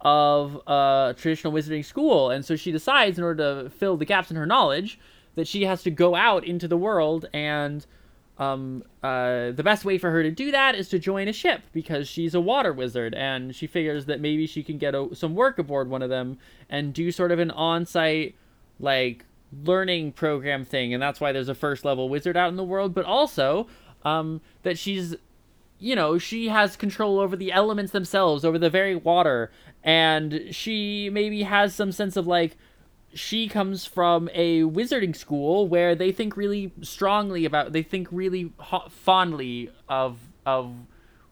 [0.00, 2.30] of a traditional wizarding school.
[2.30, 4.98] And so she decides in order to fill the gaps in her knowledge
[5.34, 7.86] that she has to go out into the world and
[8.38, 11.62] um, uh, the best way for her to do that is to join a ship
[11.72, 15.34] because she's a water wizard and she figures that maybe she can get a, some
[15.34, 16.38] work aboard one of them
[16.70, 18.36] and do sort of an on-site
[18.78, 19.24] like
[19.64, 20.94] learning program thing.
[20.94, 23.66] And that's why there's a first level wizard out in the world but also
[24.04, 25.16] um, that she's
[25.80, 29.50] you know she has control over the elements themselves over the very water.
[29.82, 32.56] And she maybe has some sense of like
[33.14, 38.52] she comes from a wizarding school where they think really strongly about they think really
[38.58, 40.74] ho- fondly of of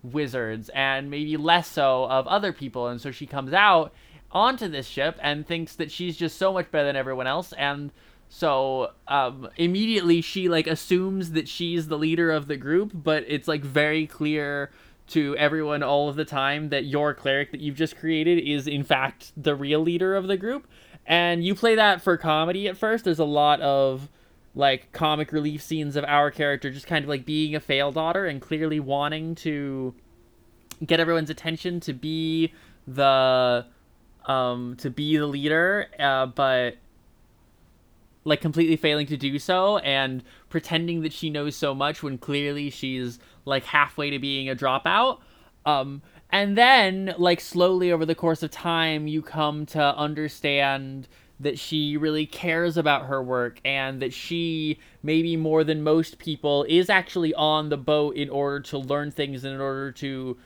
[0.03, 2.89] wizards and maybe less so of other people.
[2.89, 3.93] And so she comes out
[4.31, 7.53] onto this ship and thinks that she's just so much better than everyone else.
[7.55, 7.93] And
[8.29, 13.47] so um, immediately she like assumes that she's the leader of the group but it's
[13.47, 14.71] like very clear
[15.07, 18.83] to everyone all of the time that your cleric that you've just created is in
[18.83, 20.67] fact the real leader of the group
[21.07, 23.05] and you play that for comedy at first.
[23.05, 24.09] There's a lot of
[24.57, 28.25] like comic relief scenes of our character just kind of like being a fail daughter
[28.27, 29.95] and clearly wanting to
[30.85, 32.53] get everyone's attention to be
[32.87, 33.65] the
[34.27, 36.77] um to be the leader uh, but
[38.25, 42.71] like completely failing to do so and pretending that she knows so much when clearly
[42.71, 45.19] she's like halfway to being a dropout
[45.67, 46.01] um
[46.37, 51.09] and then like slowly over the course of time you come to understand
[51.41, 56.67] that she really cares about her work and that she maybe more than most people
[56.69, 60.37] is actually on the boat in order to learn things in order to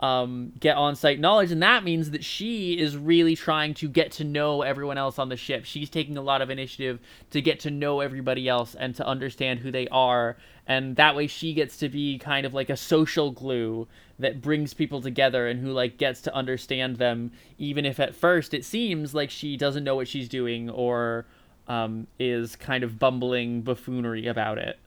[0.00, 4.10] um, get on site knowledge, and that means that she is really trying to get
[4.12, 5.66] to know everyone else on the ship.
[5.66, 9.60] She's taking a lot of initiative to get to know everybody else and to understand
[9.60, 13.30] who they are, and that way she gets to be kind of like a social
[13.30, 13.86] glue
[14.18, 18.54] that brings people together and who like gets to understand them, even if at first
[18.54, 21.26] it seems like she doesn't know what she's doing or
[21.68, 24.78] um, is kind of bumbling buffoonery about it.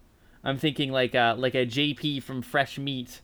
[0.43, 3.21] I'm thinking like a, like a JP from Fresh Meat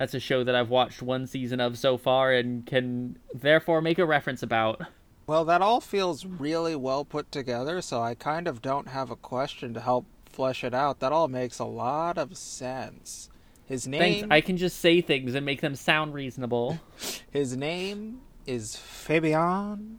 [0.00, 3.98] that's a show that I've watched one season of so far and can therefore make
[3.98, 4.80] a reference about.
[5.26, 9.16] Well, that all feels really well put together, so I kind of don't have a
[9.16, 11.00] question to help flesh it out.
[11.00, 13.28] That all makes a lot of sense.
[13.66, 14.00] His name.
[14.00, 14.28] Thanks.
[14.30, 16.80] I can just say things and make them sound reasonable.
[17.30, 19.98] His name is Fabian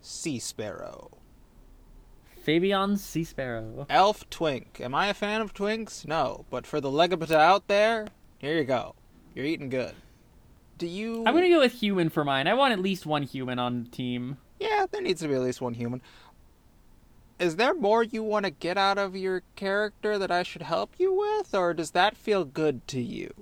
[0.00, 1.10] Seasparrow.
[2.40, 3.86] Fabian Seasparrow.
[3.90, 4.80] Elf Twink.
[4.80, 6.06] Am I a fan of twinks?
[6.06, 8.06] No, but for the Legabata out there,
[8.38, 8.94] here you go.
[9.34, 9.94] You're eating good.
[10.78, 11.24] Do you?
[11.26, 12.46] I'm gonna go with human for mine.
[12.46, 14.38] I want at least one human on the team.
[14.58, 16.02] Yeah, there needs to be at least one human.
[17.38, 20.94] Is there more you want to get out of your character that I should help
[20.98, 23.32] you with, or does that feel good to you?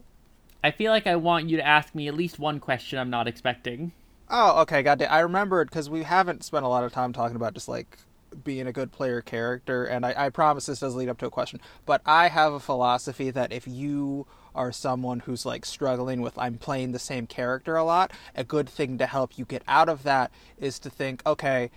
[0.63, 3.27] I feel like I want you to ask me at least one question I'm not
[3.27, 3.93] expecting.
[4.29, 5.07] Oh, okay, got it.
[5.07, 7.99] I remembered because we haven't spent a lot of time talking about just like
[8.45, 11.31] being a good player character, and I, I promise this does lead up to a
[11.31, 11.61] question.
[11.87, 14.27] But I have a philosophy that if you
[14.59, 18.69] are someone who's like struggling with I'm playing the same character a lot, a good
[18.69, 21.71] thing to help you get out of that is to think, okay,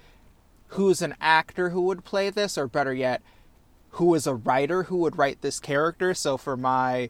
[0.69, 3.21] who's an actor who would play this, or better yet,
[3.91, 6.13] who is a writer who would write this character?
[6.13, 7.09] So for my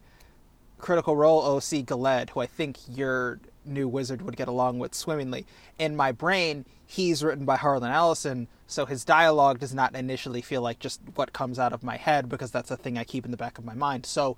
[0.77, 5.45] critical role, OC Galed, who I think your new wizard would get along with swimmingly,
[5.79, 10.61] in my brain, he's written by Harlan Ellison, so his dialogue does not initially feel
[10.61, 13.31] like just what comes out of my head because that's a thing I keep in
[13.31, 14.05] the back of my mind.
[14.05, 14.37] So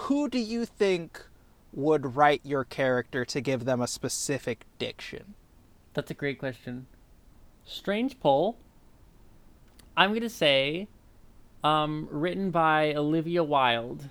[0.00, 1.26] who do you think
[1.72, 5.34] would write your character to give them a specific diction?
[5.92, 6.86] That's a great question.
[7.66, 8.56] Strange poll.
[9.96, 10.88] I'm going to say
[11.62, 14.08] um, written by Olivia Wilde,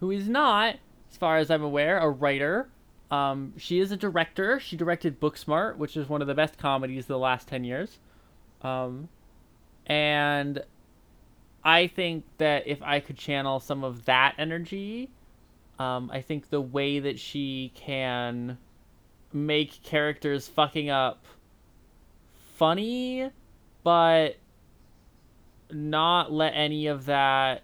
[0.00, 0.76] who is not,
[1.10, 2.68] as far as I'm aware, a writer.
[3.10, 4.60] Um, she is a director.
[4.60, 7.98] She directed Booksmart, which is one of the best comedies of the last 10 years.
[8.60, 9.08] Um,
[9.86, 10.62] and
[11.64, 15.08] I think that if I could channel some of that energy
[15.82, 18.56] um, I think the way that she can
[19.32, 21.24] make characters fucking up
[22.56, 23.30] funny,
[23.82, 24.36] but
[25.72, 27.62] not let any of that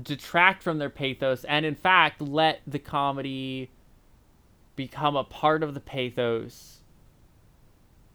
[0.00, 3.70] detract from their pathos, and in fact, let the comedy
[4.76, 6.82] become a part of the pathos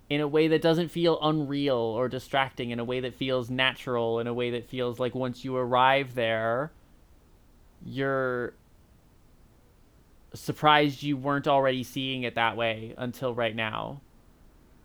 [0.10, 4.20] in a way that doesn't feel unreal or distracting, in a way that feels natural,
[4.20, 6.72] in a way that feels like once you arrive there
[7.86, 8.54] you're
[10.34, 14.02] surprised you weren't already seeing it that way until right now.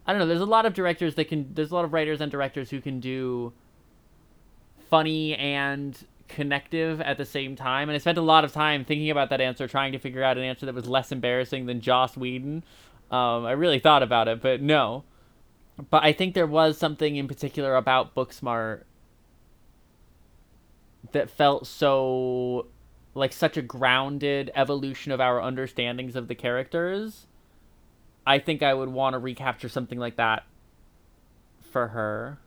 [0.07, 0.27] I don't know.
[0.27, 1.53] There's a lot of directors that can.
[1.53, 3.53] There's a lot of writers and directors who can do
[4.89, 7.89] funny and connective at the same time.
[7.89, 10.39] And I spent a lot of time thinking about that answer, trying to figure out
[10.39, 12.65] an answer that was less embarrassing than Joss Whedon.
[13.11, 15.05] Um, I really thought about it, but no.
[15.91, 18.83] But I think there was something in particular about Booksmart
[21.13, 22.67] that felt so
[23.19, 27.27] like such a grounded evolution of our understandings of the characters.
[28.27, 30.45] I think I would want to recapture something like that
[31.71, 32.39] for her.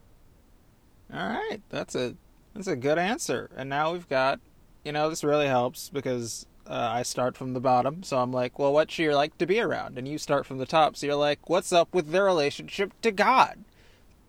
[1.13, 2.15] All right, that's a
[2.53, 3.49] that's a good answer.
[3.55, 4.39] And now we've got,
[4.84, 8.59] you know, this really helps because uh, I start from the bottom, so I'm like,
[8.59, 9.97] well, what's she like to be around?
[9.97, 13.11] And you start from the top, so you're like, what's up with their relationship to
[13.11, 13.63] God?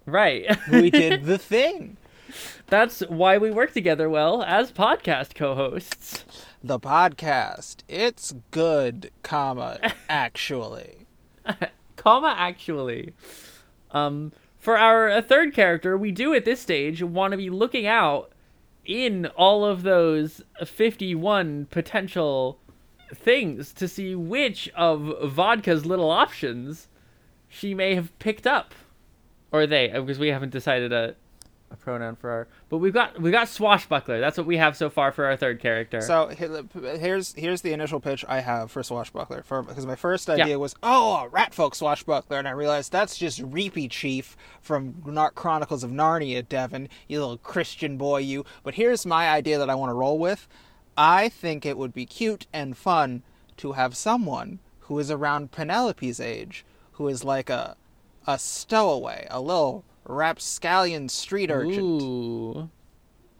[0.06, 0.56] Right.
[0.70, 1.96] we did the thing.
[2.66, 6.24] That's why we work together well as podcast co-hosts.
[6.62, 7.78] The podcast.
[7.88, 9.78] It's good, comma,
[10.08, 11.06] actually.
[11.96, 13.14] comma actually.
[13.90, 17.84] Um for our uh, third character, we do at this stage want to be looking
[17.84, 18.30] out
[18.84, 22.60] in all of those 51 potential
[23.12, 26.88] things to see which of vodka's little options
[27.48, 28.74] she may have picked up
[29.50, 31.14] or they uh, because we haven't decided a
[31.72, 32.48] a pronoun for our.
[32.68, 34.20] But we've got we got swashbuckler.
[34.20, 36.00] That's what we have so far for our third character.
[36.00, 39.42] So here's here's the initial pitch I have for swashbuckler.
[39.42, 40.56] For because my first idea yeah.
[40.56, 45.02] was oh a rat folk swashbuckler, and I realized that's just Reepicheep from
[45.34, 48.44] Chronicles of Narnia, Devin, you little Christian boy, you.
[48.62, 50.48] But here's my idea that I want to roll with.
[50.96, 53.22] I think it would be cute and fun
[53.56, 57.76] to have someone who is around Penelope's age, who is like a
[58.26, 61.80] a stowaway, a little rapscallion street urchin.
[61.80, 62.70] Ooh.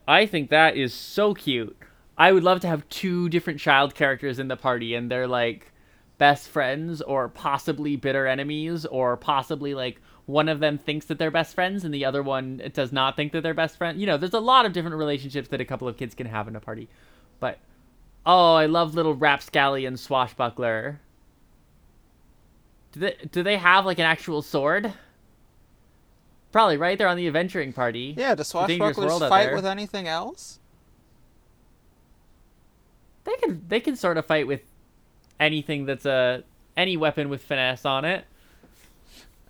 [0.07, 1.77] I think that is so cute.
[2.19, 5.73] I would love to have two different child characters in the party and they're like
[6.19, 11.31] best friends or possibly bitter enemies or possibly like one of them thinks that they're
[11.31, 13.99] best friends and the other one does not think that they're best friends.
[13.99, 16.47] You know, there's a lot of different relationships that a couple of kids can have
[16.47, 16.89] in a party.
[17.41, 17.59] But
[18.25, 21.01] oh, I love little rapscallion swashbuckler.
[22.93, 24.93] Do they do they have like an actual sword?
[26.53, 26.97] Probably right.
[26.97, 28.15] They're on the adventuring party.
[28.17, 28.35] Yeah.
[28.35, 30.61] Does swashbucklers fight with anything else?
[33.25, 33.65] They can.
[33.69, 34.61] They can sort of fight with
[35.41, 36.45] anything that's a
[36.77, 38.27] any weapon with finesse on it.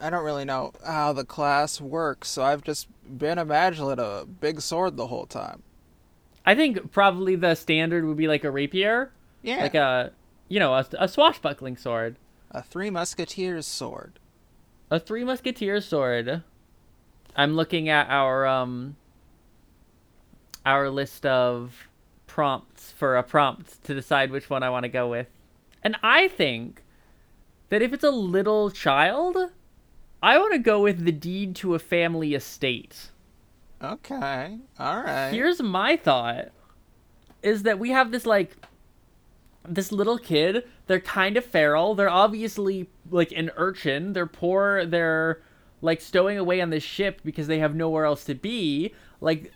[0.00, 2.88] I don't really know how the class works, so I've just
[3.18, 5.62] been imagining a big sword the whole time.
[6.44, 9.12] I think probably the standard would be like a rapier.
[9.42, 9.62] Yeah.
[9.62, 10.12] Like a,
[10.48, 12.16] you know, a, a swashbuckling sword.
[12.50, 14.18] A Three Musketeers sword.
[14.90, 16.42] A Three Musketeers sword.
[17.36, 18.96] I'm looking at our um
[20.64, 21.88] our list of
[22.26, 25.26] prompts for a prompt to decide which one I want to go with.
[25.82, 26.82] And I think
[27.68, 29.36] that if it's a little child,
[30.22, 33.10] I want to go with the deed to a family estate.
[33.82, 34.58] Okay.
[34.78, 35.30] All right.
[35.30, 36.52] Here's my thought
[37.42, 38.56] is that we have this like
[39.68, 41.94] this little kid, they're kind of feral.
[41.94, 44.12] They're obviously like an urchin.
[44.12, 45.42] They're poor, they're
[45.82, 49.52] like stowing away on this ship because they have nowhere else to be like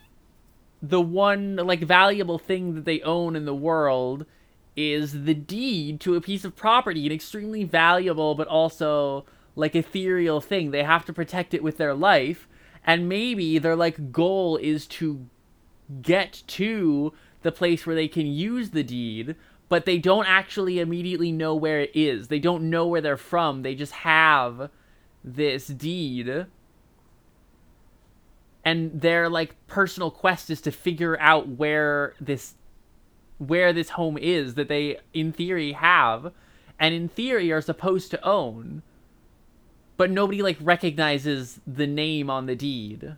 [0.81, 4.25] the one like valuable thing that they own in the world
[4.75, 9.25] is the deed to a piece of property an extremely valuable but also
[9.55, 10.69] like ethereal thing.
[10.69, 12.47] They have to protect it with their life
[12.85, 15.25] and maybe their like goal is to
[16.01, 19.35] get to the place where they can use the deed
[19.69, 22.27] but they don't actually immediately know where it is.
[22.27, 23.63] They don't know where they're from.
[23.63, 24.69] They just have
[25.23, 26.47] this deed
[28.67, 32.55] and their like personal quest is to figure out where this
[33.37, 36.33] where this home is that they in theory have
[36.77, 38.83] and in theory are supposed to own
[39.95, 43.15] but nobody like recognizes the name on the deed.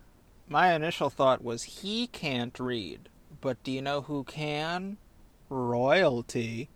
[0.47, 3.09] My initial thought was he can't read
[3.41, 4.97] but do you know who can?
[5.49, 6.69] Royalty.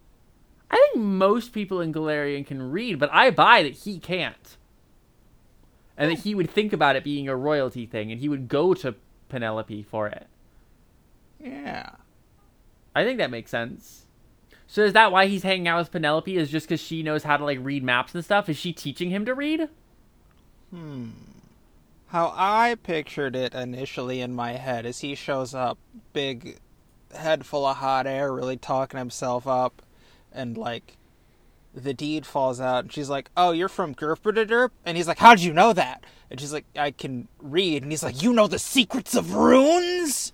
[0.72, 4.58] I think most people in Golarion can read but i buy that he can't
[5.98, 8.74] and that he would think about it being a royalty thing, and he would go
[8.74, 8.96] to
[9.30, 10.28] Penelope for it.
[11.40, 11.92] Yeah,
[12.96, 14.06] I think that makes sense.
[14.68, 16.36] So is that why he's hanging out with Penelope?
[16.36, 18.50] Is just because she knows how to like read maps and stuff?
[18.50, 19.70] Is she teaching him to read?
[20.72, 21.10] Hmm.
[22.08, 25.78] How I pictured it initially in my head is he shows up,
[26.14, 26.60] big
[27.16, 29.82] head full of hot air, really talking himself up,
[30.32, 30.98] and like
[31.74, 35.40] the deed falls out, and she's like, "Oh, you're from Gerperderp," and he's like, "How'd
[35.40, 38.60] you know that?" And she's like, "I can read," and he's like, "You know the
[38.60, 40.34] secrets of runes."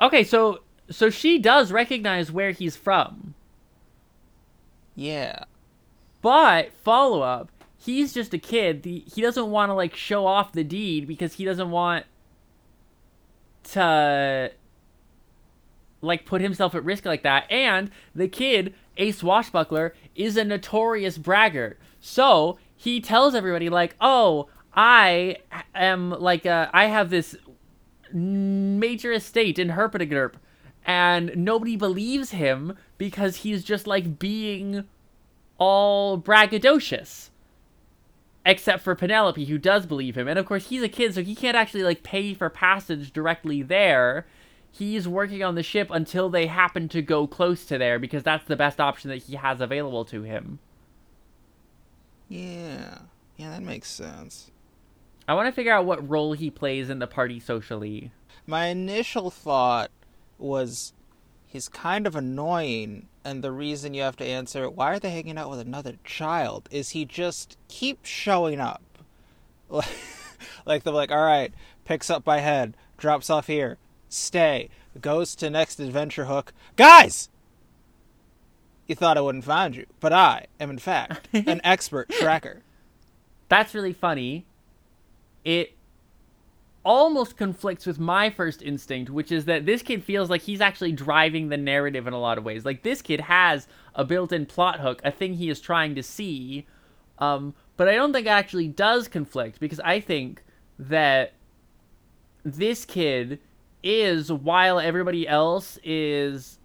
[0.00, 0.60] Okay, so
[0.90, 3.34] so she does recognize where he's from.
[4.94, 5.44] Yeah.
[6.22, 8.82] But follow up, he's just a kid.
[8.82, 12.06] The, he doesn't want to like show off the deed because he doesn't want
[13.64, 14.52] to
[16.00, 17.50] like put himself at risk like that.
[17.50, 21.78] And the kid, a swashbuckler, is a notorious braggart.
[22.00, 25.36] So he tells everybody like, "Oh, I
[25.74, 27.36] am like uh, I have this
[28.12, 30.34] major estate in Herpetigerp."
[30.86, 34.84] And nobody believes him because he's just like being
[35.56, 37.30] all braggadocious
[38.46, 40.28] except for Penelope, who does believe him.
[40.28, 43.62] And of course, he's a kid, so he can't actually like pay for passage directly
[43.62, 44.26] there.
[44.76, 48.44] He's working on the ship until they happen to go close to there because that's
[48.44, 50.58] the best option that he has available to him.
[52.28, 52.98] Yeah.
[53.36, 54.50] Yeah, that makes sense.
[55.28, 58.10] I want to figure out what role he plays in the party socially.
[58.48, 59.92] My initial thought
[60.38, 60.92] was
[61.46, 65.38] he's kind of annoying and the reason you have to answer why are they hanging
[65.38, 68.82] out with another child is he just keeps showing up
[70.66, 71.54] like they're like all right
[71.84, 74.68] picks up my head drops off here stay
[75.00, 77.28] goes to next adventure hook guys
[78.86, 82.62] you thought i wouldn't find you but i am in fact an expert tracker
[83.48, 84.46] that's really funny
[85.44, 85.74] it
[86.84, 90.92] almost conflicts with my first instinct, which is that this kid feels like he's actually
[90.92, 92.64] driving the narrative in a lot of ways.
[92.64, 96.66] Like this kid has a built-in plot hook, a thing he is trying to see.
[97.18, 100.42] Um, but I don't think it actually does conflict because I think
[100.78, 101.32] that
[102.44, 103.38] this kid
[103.84, 106.58] is while everybody else is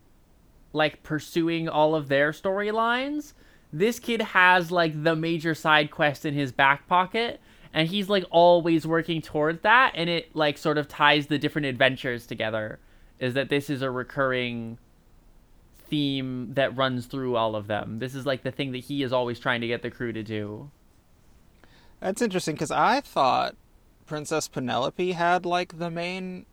[0.74, 3.34] like pursuing all of their storylines,
[3.72, 7.42] this kid has like the major side quest in his back pocket
[7.74, 11.68] and he's like always working towards that and it like sort of ties the different
[11.68, 12.80] adventures together
[13.20, 14.78] is that this is a recurring
[15.90, 18.00] theme that runs through all of them.
[18.00, 20.24] This is like the thing that he is always trying to get the crew to
[20.24, 20.72] do.
[22.00, 23.58] That's interesting because i thought
[24.06, 26.46] princess penelope had like the main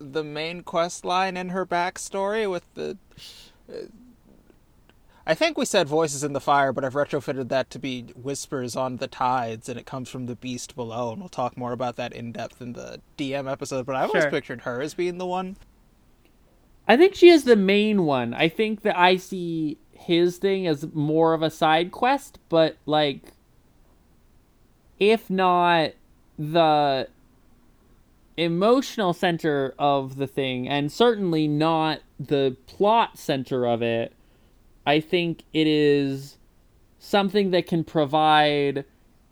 [0.00, 2.96] the main quest line in her backstory with the
[3.70, 3.76] uh,
[5.26, 8.74] I think we said voices in the fire, but I've retrofitted that to be whispers
[8.74, 11.12] on the tides, and it comes from the beast below.
[11.12, 13.86] And we'll talk more about that in depth in the DM episode.
[13.86, 14.30] But I always sure.
[14.30, 15.56] pictured her as being the one.
[16.88, 18.34] I think she is the main one.
[18.34, 23.20] I think that I see his thing as more of a side quest, but like,
[24.98, 25.92] if not
[26.38, 27.08] the
[28.42, 34.14] emotional center of the thing, and certainly not the plot center of it
[34.86, 36.38] I think it is
[36.98, 38.84] something that can provide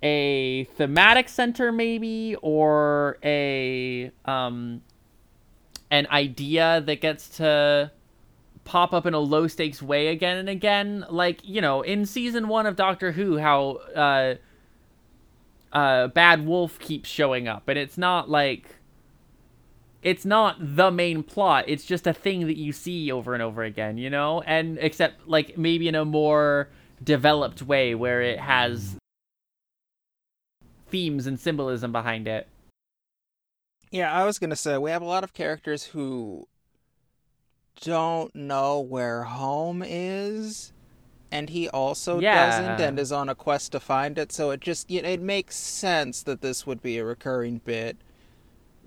[0.02, 4.82] a thematic center maybe or a um
[5.90, 7.90] an idea that gets to
[8.64, 11.04] pop up in a low stakes way again and again.
[11.11, 14.34] Like you know in season 1 of Doctor Who how uh
[15.72, 18.76] uh bad wolf keeps showing up and it's not like
[20.03, 23.62] it's not the main plot it's just a thing that you see over and over
[23.62, 24.42] again you know?
[24.42, 26.68] And except like maybe in a more
[27.03, 28.96] developed way where it has
[30.88, 32.49] themes and symbolism behind it.
[33.90, 36.46] Yeah i was gonna say we have a lot of characters who
[37.80, 40.72] don't know where home is
[41.30, 42.46] and he also yeah.
[42.51, 45.57] doesn't and is on a quest to find it so it just you it makes
[45.57, 47.96] sense that this would be a recurring bit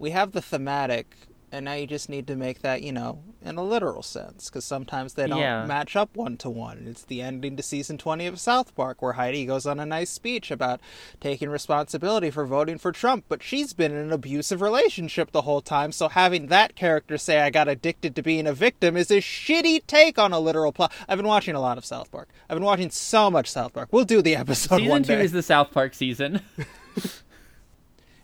[0.01, 1.15] we have the thematic
[1.51, 4.65] and now you just need to make that you know in a literal sense because
[4.65, 5.65] sometimes they don't yeah.
[5.65, 9.13] match up one to one it's the ending to season 20 of south park where
[9.13, 10.79] heidi goes on a nice speech about
[11.19, 15.61] taking responsibility for voting for trump but she's been in an abusive relationship the whole
[15.61, 19.17] time so having that character say i got addicted to being a victim is a
[19.21, 20.91] shitty take on a literal plot.
[21.07, 22.29] I've been watching a lot of south park.
[22.49, 23.89] I've been watching so much south park.
[23.91, 26.41] We'll do the episode season one two is the south park season.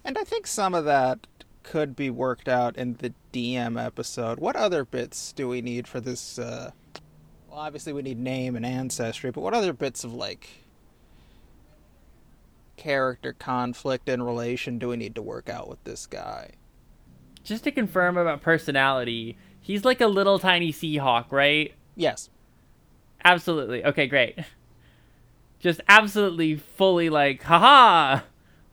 [0.08, 1.28] And i think some of that
[1.68, 4.40] could be worked out in the DM episode.
[4.40, 6.40] What other bits do we need for this?
[6.40, 6.72] Uh...
[7.50, 10.48] Well, obviously we need name and ancestry, but what other bits of like
[12.78, 16.52] character conflict and relation do we need to work out with this guy?
[17.44, 21.74] Just to confirm about personality, he's like a little tiny Seahawk, right?
[21.96, 22.30] Yes.
[23.26, 23.84] Absolutely.
[23.84, 24.40] Okay, great.
[25.60, 28.22] Just absolutely fully like, haha!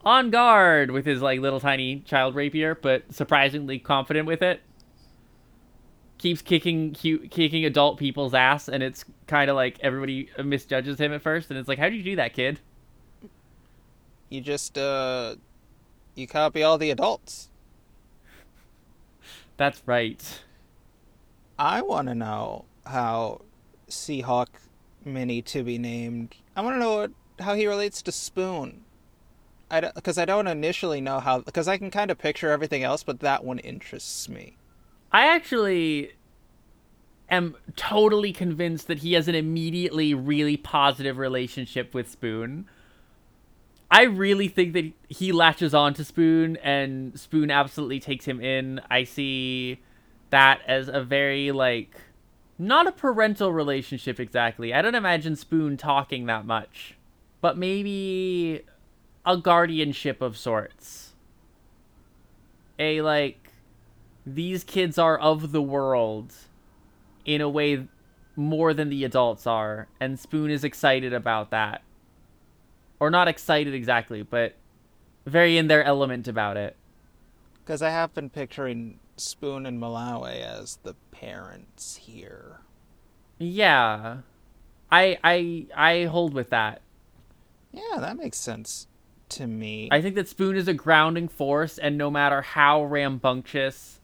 [0.05, 4.61] On guard with his like little tiny child rapier, but surprisingly confident with it.
[6.17, 11.11] Keeps kicking cute, kicking adult people's ass, and it's kind of like everybody misjudges him
[11.11, 12.59] at first, and it's like, how do you do that, kid?
[14.29, 15.35] You just uh,
[16.13, 17.49] you copy all the adults.
[19.57, 20.41] That's right.
[21.59, 23.41] I want to know how
[23.89, 24.47] Seahawk
[25.03, 26.35] Mini to be named.
[26.55, 28.84] I want to know what, how he relates to Spoon.
[29.69, 33.03] I because I don't initially know how because I can kind of picture everything else,
[33.03, 34.57] but that one interests me.
[35.11, 36.11] I actually
[37.29, 42.67] am totally convinced that he has an immediately really positive relationship with Spoon.
[43.89, 48.81] I really think that he latches on to Spoon and Spoon absolutely takes him in.
[48.89, 49.79] I see
[50.29, 51.95] that as a very like
[52.57, 54.73] not a parental relationship exactly.
[54.73, 56.97] I don't imagine Spoon talking that much.
[57.41, 58.63] But maybe
[59.25, 61.13] a guardianship of sorts.
[62.77, 63.49] A like
[64.25, 66.33] these kids are of the world
[67.25, 67.87] in a way
[68.35, 71.81] more than the adults are and Spoon is excited about that.
[72.99, 74.55] Or not excited exactly, but
[75.25, 76.75] very in their element about it.
[77.65, 82.59] Cuz I have been picturing Spoon and Malawi as the parents here.
[83.39, 84.17] Yeah.
[84.91, 86.81] I I I hold with that.
[87.71, 88.87] Yeah, that makes sense
[89.29, 89.89] to me.
[89.91, 93.99] I think that Spoon is a grounding force, and no matter how rambunctious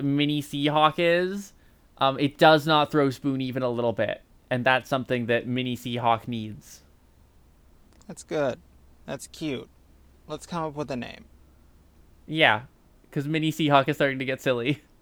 [0.00, 1.52] Mini Seahawk is,
[1.98, 5.76] um, it does not throw Spoon even a little bit, and that's something that Mini
[5.76, 6.80] Seahawk needs.
[8.06, 8.58] That's good.
[9.06, 9.68] That's cute.
[10.26, 11.24] Let's come up with a name.
[12.26, 12.62] Yeah,
[13.08, 14.82] because Mini Seahawk is starting to get silly.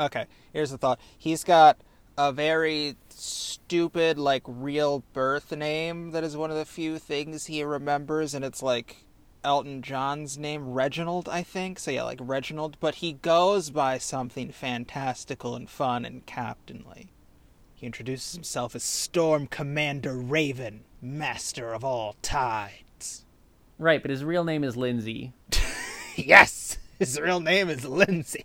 [0.00, 1.00] Okay, here's the thought.
[1.18, 1.76] He's got
[2.18, 7.62] a very stupid, like, real birth name that is one of the few things he
[7.62, 9.04] remembers, and it's like
[9.44, 11.78] Elton John's name, Reginald, I think.
[11.78, 17.12] So, yeah, like Reginald, but he goes by something fantastical and fun and captainly.
[17.76, 23.24] He introduces himself as Storm Commander Raven, master of all tides.
[23.78, 25.34] Right, but his real name is Lindsay.
[26.16, 26.78] yes!
[26.98, 28.44] His real name is Lindsay.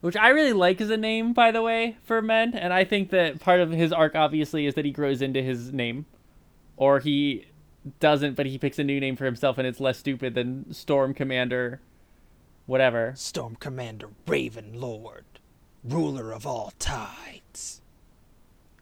[0.00, 2.54] Which I really like as a name, by the way, for men.
[2.54, 5.72] And I think that part of his arc, obviously, is that he grows into his
[5.72, 6.06] name.
[6.76, 7.46] Or he
[8.00, 11.14] doesn't, but he picks a new name for himself and it's less stupid than Storm
[11.14, 11.80] Commander,
[12.66, 13.12] whatever.
[13.16, 15.24] Storm Commander Raven Lord,
[15.84, 17.80] ruler of all tides.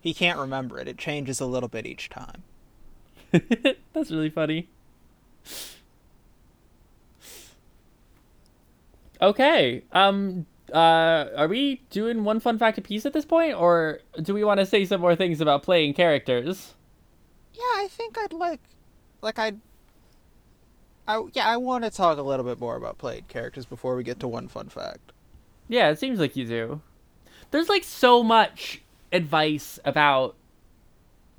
[0.01, 2.43] He can't remember it, it changes a little bit each time.
[3.93, 4.69] That's really funny.
[9.21, 9.83] Okay.
[9.93, 14.35] Um uh are we doing one fun fact a piece at this point or do
[14.35, 16.75] we want to say some more things about playing characters?
[17.53, 18.61] Yeah, I think I'd like
[19.23, 19.61] like I'd
[21.09, 24.03] I yeah, I want to talk a little bit more about played characters before we
[24.03, 25.13] get to one fun fact.
[25.69, 26.81] Yeah, it seems like you do.
[27.51, 30.37] There's like so much advice about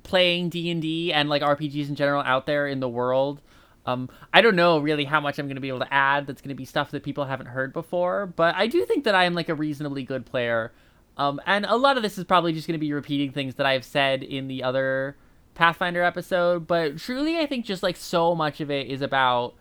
[0.02, 3.42] playing D&D and like RPGs in general out there in the world
[3.86, 6.42] um, I don't know really how much I'm going to be able to add that's
[6.42, 9.24] going to be stuff that people haven't heard before, but I do think that I
[9.24, 10.72] am like a reasonably good player.
[11.16, 13.66] Um, and a lot of this is probably just going to be repeating things that
[13.66, 15.16] I've said in the other
[15.54, 19.54] Pathfinder episode, but truly I think just like so much of it is about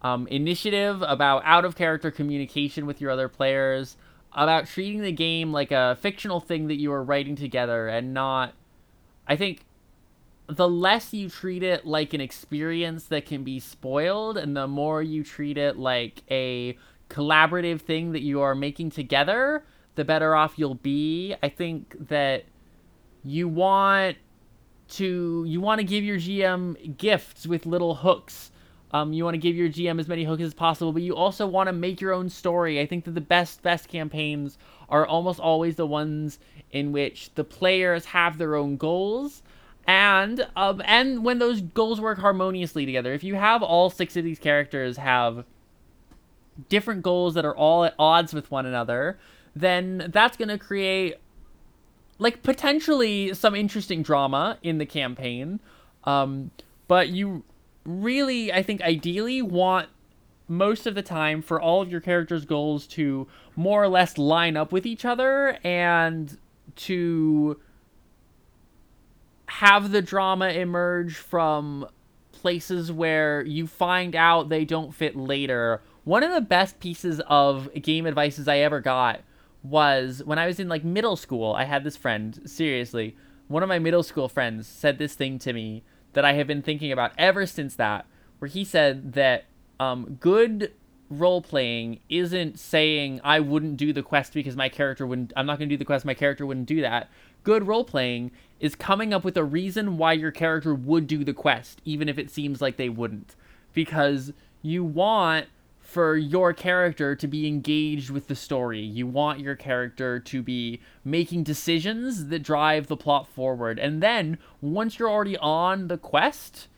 [0.00, 3.96] um, initiative, about out of character communication with your other players,
[4.32, 8.54] about treating the game like a fictional thing that you are writing together and not.
[9.28, 9.64] I think
[10.48, 15.02] the less you treat it like an experience that can be spoiled and the more
[15.02, 16.76] you treat it like a
[17.08, 19.64] collaborative thing that you are making together,
[19.94, 21.34] the better off you'll be.
[21.42, 22.44] I think that
[23.22, 24.16] you want
[24.88, 28.50] to you want to give your GM gifts with little hooks.
[28.90, 31.46] Um, you want to give your GM as many hooks as possible, but you also
[31.46, 32.78] want to make your own story.
[32.78, 36.38] I think that the best best campaigns are almost always the ones
[36.70, 39.42] in which the players have their own goals
[39.86, 44.24] and um, and when those goals work harmoniously together if you have all six of
[44.24, 45.44] these characters have
[46.68, 49.18] different goals that are all at odds with one another
[49.54, 51.16] then that's going to create
[52.18, 55.60] like potentially some interesting drama in the campaign.
[56.04, 56.52] Um,
[56.88, 57.44] but you
[57.84, 59.88] really i think ideally want
[60.46, 63.26] most of the time for all of your characters goals to
[63.56, 66.38] more or less line up with each other and
[66.76, 67.58] to
[69.58, 71.86] have the drama emerge from
[72.32, 75.82] places where you find out they don't fit later.
[76.04, 79.20] One of the best pieces of game advices I ever got
[79.62, 81.52] was when I was in like middle school.
[81.52, 83.14] I had this friend, seriously,
[83.46, 85.84] one of my middle school friends said this thing to me
[86.14, 88.06] that I have been thinking about ever since that,
[88.38, 89.44] where he said that
[89.78, 90.72] um, good
[91.10, 95.58] role playing isn't saying I wouldn't do the quest because my character wouldn't I'm not
[95.58, 97.10] going to do the quest my character wouldn't do that.
[97.44, 98.30] Good role playing
[98.62, 102.16] is coming up with a reason why your character would do the quest even if
[102.16, 103.36] it seems like they wouldn't
[103.74, 104.32] because
[104.62, 105.46] you want
[105.80, 108.80] for your character to be engaged with the story.
[108.80, 113.78] You want your character to be making decisions that drive the plot forward.
[113.78, 116.68] And then once you're already on the quest,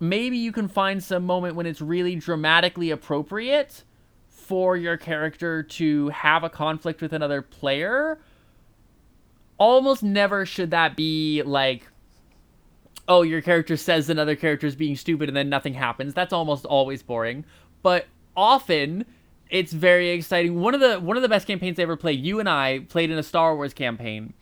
[0.00, 3.84] maybe you can find some moment when it's really dramatically appropriate
[4.26, 8.18] for your character to have a conflict with another player.
[9.62, 11.86] Almost never should that be like
[13.08, 16.14] oh, your character says another character is being stupid and then nothing happens.
[16.14, 17.44] That's almost always boring.
[17.82, 18.06] But
[18.36, 19.04] often
[19.50, 20.60] it's very exciting.
[20.60, 22.24] One of the one of the best campaigns I ever played.
[22.24, 24.32] You and I played in a Star Wars campaign.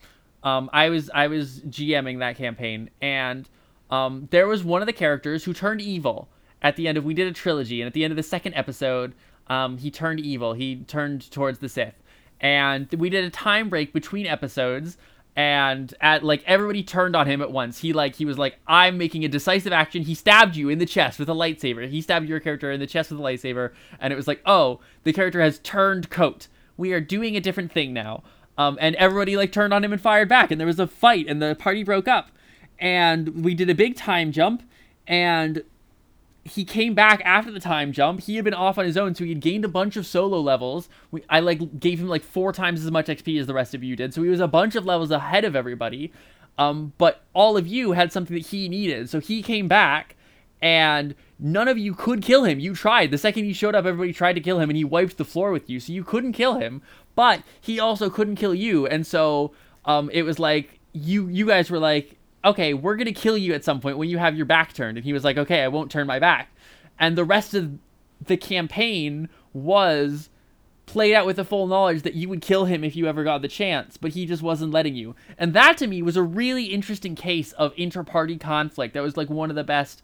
[0.42, 3.48] Um, I was I was GMing that campaign, and
[3.90, 6.28] um, there was one of the characters who turned evil
[6.62, 7.04] at the end of.
[7.04, 9.14] We did a trilogy, and at the end of the second episode,
[9.48, 10.54] um, he turned evil.
[10.54, 12.00] He turned towards the Sith,
[12.40, 14.96] and we did a time break between episodes
[15.36, 17.78] and at like everybody turned on him at once.
[17.78, 20.02] He like he was like I'm making a decisive action.
[20.02, 21.88] He stabbed you in the chest with a lightsaber.
[21.88, 24.80] He stabbed your character in the chest with a lightsaber and it was like, "Oh,
[25.04, 26.48] the character has turned coat.
[26.76, 28.22] We are doing a different thing now."
[28.58, 31.26] Um and everybody like turned on him and fired back and there was a fight
[31.28, 32.30] and the party broke up.
[32.78, 34.62] And we did a big time jump
[35.06, 35.62] and
[36.44, 38.22] he came back after the time jump.
[38.22, 40.40] He had been off on his own, so he had gained a bunch of solo
[40.40, 40.88] levels.
[41.10, 43.84] We, I like gave him like four times as much XP as the rest of
[43.84, 46.12] you did, so he was a bunch of levels ahead of everybody.
[46.58, 50.16] Um, but all of you had something that he needed, so he came back,
[50.62, 52.58] and none of you could kill him.
[52.58, 53.10] You tried.
[53.10, 55.52] The second he showed up, everybody tried to kill him, and he wiped the floor
[55.52, 56.82] with you, so you couldn't kill him.
[57.14, 59.52] But he also couldn't kill you, and so
[59.84, 63.52] um, it was like you you guys were like okay, we're going to kill you
[63.54, 64.96] at some point when you have your back turned.
[64.98, 66.54] And he was like, okay, I won't turn my back.
[66.98, 67.78] And the rest of
[68.26, 70.28] the campaign was
[70.86, 73.42] played out with the full knowledge that you would kill him if you ever got
[73.42, 75.14] the chance, but he just wasn't letting you.
[75.38, 78.94] And that to me was a really interesting case of inter-party conflict.
[78.94, 80.02] That was like one of the best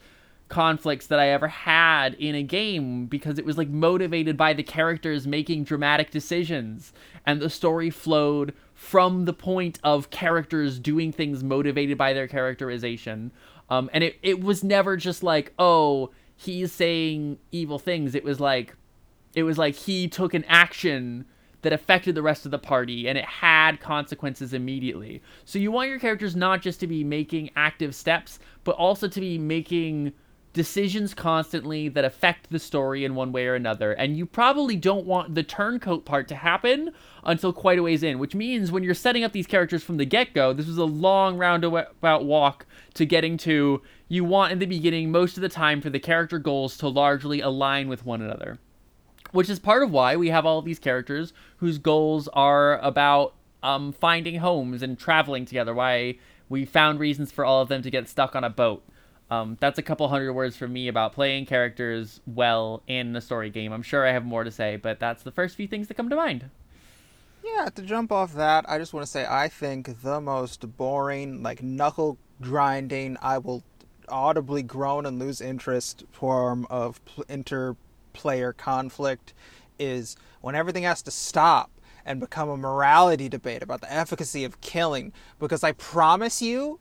[0.48, 4.62] conflicts that I ever had in a game because it was like motivated by the
[4.62, 6.92] characters making dramatic decisions
[7.26, 13.32] and the story flowed from the point of characters doing things motivated by their characterization.
[13.70, 18.14] Um, and it, it was never just like, oh, he's saying evil things.
[18.14, 18.76] It was like,
[19.34, 21.24] it was like he took an action
[21.62, 25.22] that affected the rest of the party and it had consequences immediately.
[25.46, 29.20] So you want your characters not just to be making active steps, but also to
[29.20, 30.12] be making
[30.56, 33.92] decisions constantly that affect the story in one way or another.
[33.92, 36.92] And you probably don't want the turncoat part to happen
[37.22, 40.06] until quite a ways in, which means when you're setting up these characters from the
[40.06, 43.82] get go, this was a long roundabout walk to getting to.
[44.08, 47.42] You want in the beginning, most of the time, for the character goals to largely
[47.42, 48.58] align with one another.
[49.32, 53.92] Which is part of why we have all these characters whose goals are about um,
[53.92, 55.74] finding homes and traveling together.
[55.74, 56.16] Why
[56.48, 58.82] we found reasons for all of them to get stuck on a boat.
[59.30, 63.50] Um, that's a couple hundred words from me about playing characters well in a story
[63.50, 63.72] game.
[63.72, 66.08] I'm sure I have more to say, but that's the first few things that come
[66.10, 66.48] to mind.
[67.44, 71.42] Yeah, to jump off that, I just want to say I think the most boring,
[71.42, 73.64] like knuckle grinding, I will
[74.08, 79.34] audibly groan and lose interest form of interplayer conflict
[79.78, 81.70] is when everything has to stop
[82.04, 85.12] and become a morality debate about the efficacy of killing.
[85.38, 86.78] Because I promise you,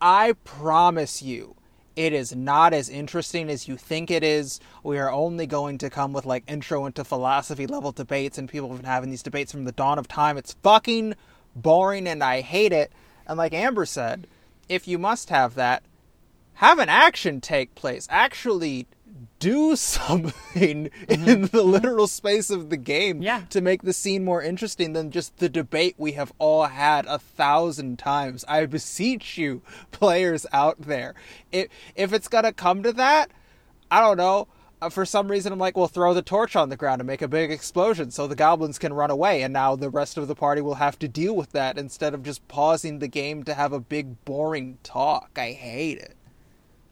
[0.00, 1.56] I promise you,
[1.98, 4.60] it is not as interesting as you think it is.
[4.84, 8.68] We are only going to come with like intro into philosophy level debates, and people
[8.68, 10.36] have been having these debates from the dawn of time.
[10.36, 11.16] It's fucking
[11.56, 12.92] boring and I hate it.
[13.26, 14.28] And like Amber said,
[14.68, 15.82] if you must have that,
[16.54, 18.06] have an action take place.
[18.10, 18.86] Actually
[19.38, 21.28] do something mm-hmm.
[21.28, 23.42] in the literal space of the game yeah.
[23.50, 27.18] to make the scene more interesting than just the debate we have all had a
[27.18, 28.44] thousand times.
[28.48, 31.14] I beseech you, players out there.
[31.52, 33.30] If, if it's to come to that,
[33.90, 34.48] I don't know.
[34.80, 37.22] Uh, for some reason, I'm like, well, throw the torch on the ground and make
[37.22, 39.42] a big explosion so the goblins can run away.
[39.42, 42.22] And now the rest of the party will have to deal with that instead of
[42.22, 45.30] just pausing the game to have a big, boring talk.
[45.36, 46.17] I hate it.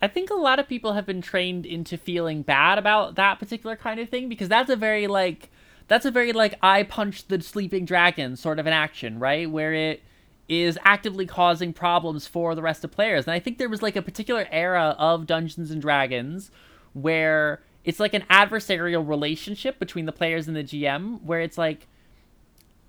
[0.07, 3.75] I think a lot of people have been trained into feeling bad about that particular
[3.75, 5.51] kind of thing because that's a very like
[5.89, 9.51] that's a very like I punched the sleeping dragon sort of an action, right?
[9.51, 10.05] Where it
[10.49, 13.27] is actively causing problems for the rest of players.
[13.27, 16.53] And I think there was like a particular era of Dungeons and Dragons
[16.93, 21.89] where it's like an adversarial relationship between the players and the GM where it's like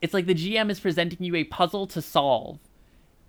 [0.03, 2.59] it's like the GM is presenting you a puzzle to solve.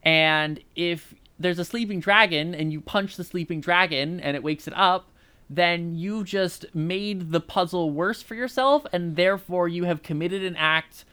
[0.02, 4.66] And if there's a sleeping dragon and you punch the sleeping dragon and it wakes
[4.66, 5.10] it up,
[5.48, 10.56] then you just made the puzzle worse for yourself and therefore you have committed an
[10.56, 11.04] act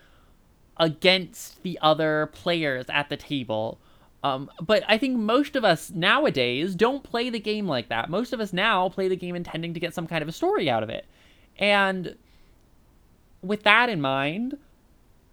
[0.78, 3.80] against the other players at the table.
[4.24, 8.10] Um, but I think most of us nowadays don't play the game like that.
[8.10, 10.70] Most of us now play the game intending to get some kind of a story
[10.70, 11.06] out of it.
[11.58, 12.16] And
[13.42, 14.58] with that in mind,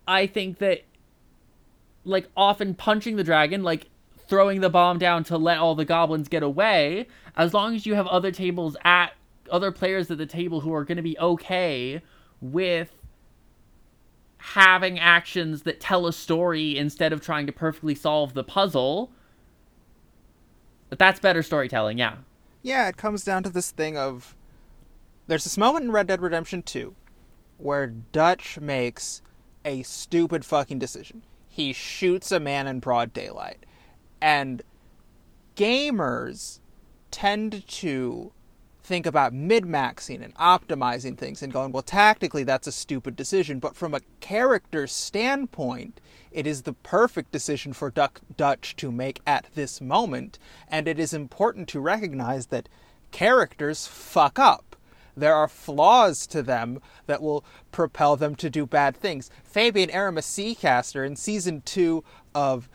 [0.07, 0.83] I think that
[2.05, 3.87] like often punching the dragon, like
[4.27, 7.07] throwing the bomb down to let all the goblins get away,
[7.37, 9.15] as long as you have other tables at
[9.51, 12.01] other players at the table who are going to be okay
[12.41, 12.93] with
[14.39, 19.13] having actions that tell a story instead of trying to perfectly solve the puzzle.
[20.91, 22.17] That's better storytelling, yeah.
[22.63, 24.37] Yeah, it comes down to this thing of
[25.27, 26.95] there's this moment in Red Dead Redemption 2
[27.59, 29.23] where Dutch makes
[29.65, 31.23] a stupid fucking decision.
[31.49, 33.65] He shoots a man in broad daylight.
[34.23, 34.63] And
[35.57, 36.61] gamers
[37.11, 38.33] tend to
[38.85, 43.59] think about min maxing and optimizing things and going, well, tactically, that's a stupid decision.
[43.59, 46.01] But from a character standpoint,
[46.31, 50.39] it is the perfect decision for Duck Dutch to make at this moment.
[50.69, 52.69] And it is important to recognize that
[53.11, 54.77] characters fuck up.
[55.17, 59.31] There are flaws to them that will propel them to do bad things.
[59.43, 62.05] Fabian Aramais Seacaster in season two
[62.35, 62.69] of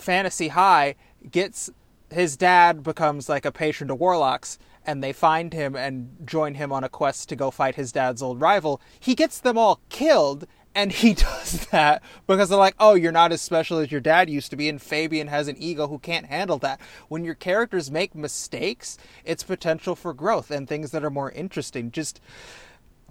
[0.00, 0.94] Fantasy High
[1.30, 1.70] gets
[2.10, 6.72] his dad becomes like a patron to warlocks and they find him and join him
[6.72, 8.80] on a quest to go fight his dad's old rival.
[8.98, 13.32] He gets them all killed and he does that because they're like, oh, you're not
[13.32, 16.26] as special as your dad used to be, and Fabian has an ego who can't
[16.26, 16.80] handle that.
[17.08, 21.90] When your characters make mistakes, it's potential for growth and things that are more interesting.
[21.90, 22.20] Just,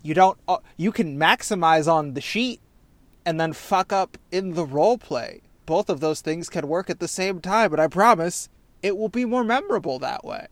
[0.01, 2.61] you don't, uh, you can maximize on the sheet
[3.25, 5.41] and then fuck up in the role play.
[5.67, 8.49] Both of those things can work at the same time, but I promise
[8.81, 10.47] it will be more memorable that way.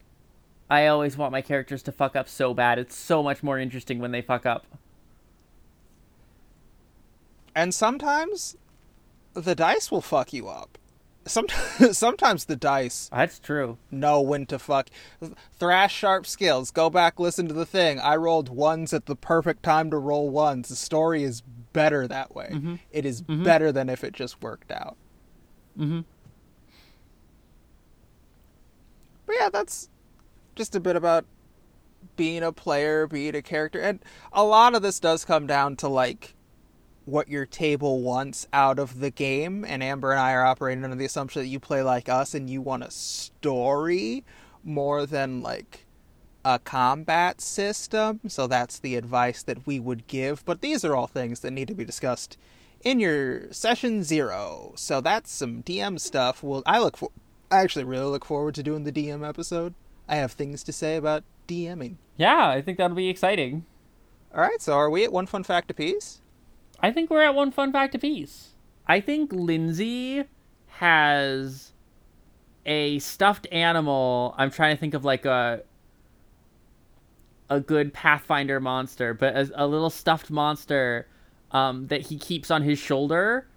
[0.69, 2.77] I always want my characters to fuck up so bad.
[2.77, 4.65] It's so much more interesting when they fuck up.
[7.55, 8.57] And sometimes
[9.33, 10.77] the dice will fuck you up.
[11.25, 13.77] Sometimes, sometimes the dice That's true.
[13.89, 14.89] know when to fuck.
[15.53, 16.71] Thrash sharp skills.
[16.71, 18.01] Go back, listen to the thing.
[18.01, 20.67] I rolled ones at the perfect time to roll ones.
[20.67, 21.41] The story is
[21.71, 22.49] better that way.
[22.51, 22.75] Mm-hmm.
[22.91, 24.97] It is better than if it just worked out.
[25.79, 26.01] Mm-hmm.
[29.25, 29.89] But yeah, that's
[30.55, 31.25] just a bit about
[32.15, 33.79] being a player, being a character.
[33.79, 33.99] And
[34.31, 36.35] a lot of this does come down to like
[37.05, 39.65] what your table wants out of the game.
[39.65, 42.49] And Amber and I are operating under the assumption that you play like us and
[42.49, 44.23] you want a story
[44.63, 45.85] more than like
[46.43, 48.21] a combat system.
[48.27, 50.45] So that's the advice that we would give.
[50.45, 52.37] But these are all things that need to be discussed
[52.85, 54.71] in your session zero.
[54.77, 56.41] So that's some DM stuff.
[56.41, 57.09] Well, I look for.
[57.51, 59.73] I actually really look forward to doing the DM episode.
[60.07, 61.97] I have things to say about DMing.
[62.15, 63.65] Yeah, I think that'll be exciting.
[64.33, 66.21] All right, so are we at one fun fact apiece?
[66.79, 68.49] I think we're at one fun fact apiece.
[68.87, 70.25] I think Lindsay
[70.67, 71.71] has
[72.65, 74.35] a stuffed animal.
[74.37, 75.63] I'm trying to think of like a
[77.49, 81.07] a good Pathfinder monster, but a, a little stuffed monster
[81.55, 83.47] um, that he keeps on his shoulder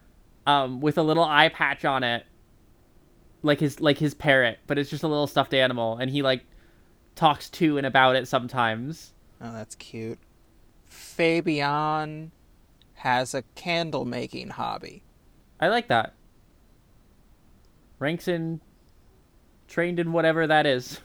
[0.47, 2.25] um, with a little eye patch on it,
[3.43, 6.45] like his like his parrot, but it's just a little stuffed animal, and he like
[7.17, 9.15] talks to and about it sometimes.
[9.41, 10.21] Oh, that's cute.
[10.85, 12.31] Fabian
[12.95, 15.03] has a candle making hobby.
[15.59, 16.15] I like that.
[17.99, 18.61] Ranks in
[19.67, 21.01] trained in whatever that is.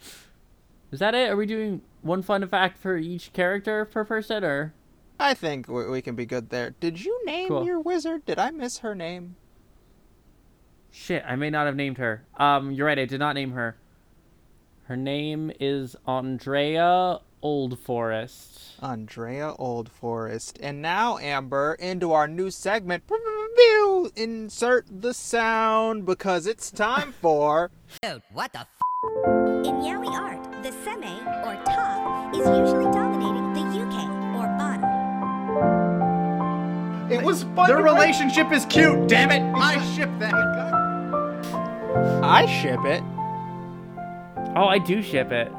[0.90, 1.28] Is that it?
[1.28, 4.72] Are we doing one fun fact for each character per person or
[5.20, 6.70] I think we, we can be good there.
[6.80, 7.64] Did you name Cool.
[7.64, 8.24] your wizard?
[8.26, 9.36] Did I miss her name?
[10.90, 12.24] Shit, I may not have named her.
[12.36, 13.76] Um, you're right, I did not name her.
[14.84, 18.82] Her name is Andrea Oldforest.
[18.82, 20.56] Andrea Oldforest.
[20.60, 23.04] And now, Amber, into our new segment.
[24.16, 27.70] Insert the sound because it's time for.
[28.02, 28.68] Dude, what the f?
[29.66, 33.07] In yaoi art, the seme, or top, is usually dominating
[37.10, 37.68] It was fun.
[37.68, 39.08] Their relationship is cute.
[39.08, 39.40] Damn it!
[39.56, 40.34] I ship that.
[42.22, 43.02] I ship it.
[44.56, 45.50] Oh, I do ship it.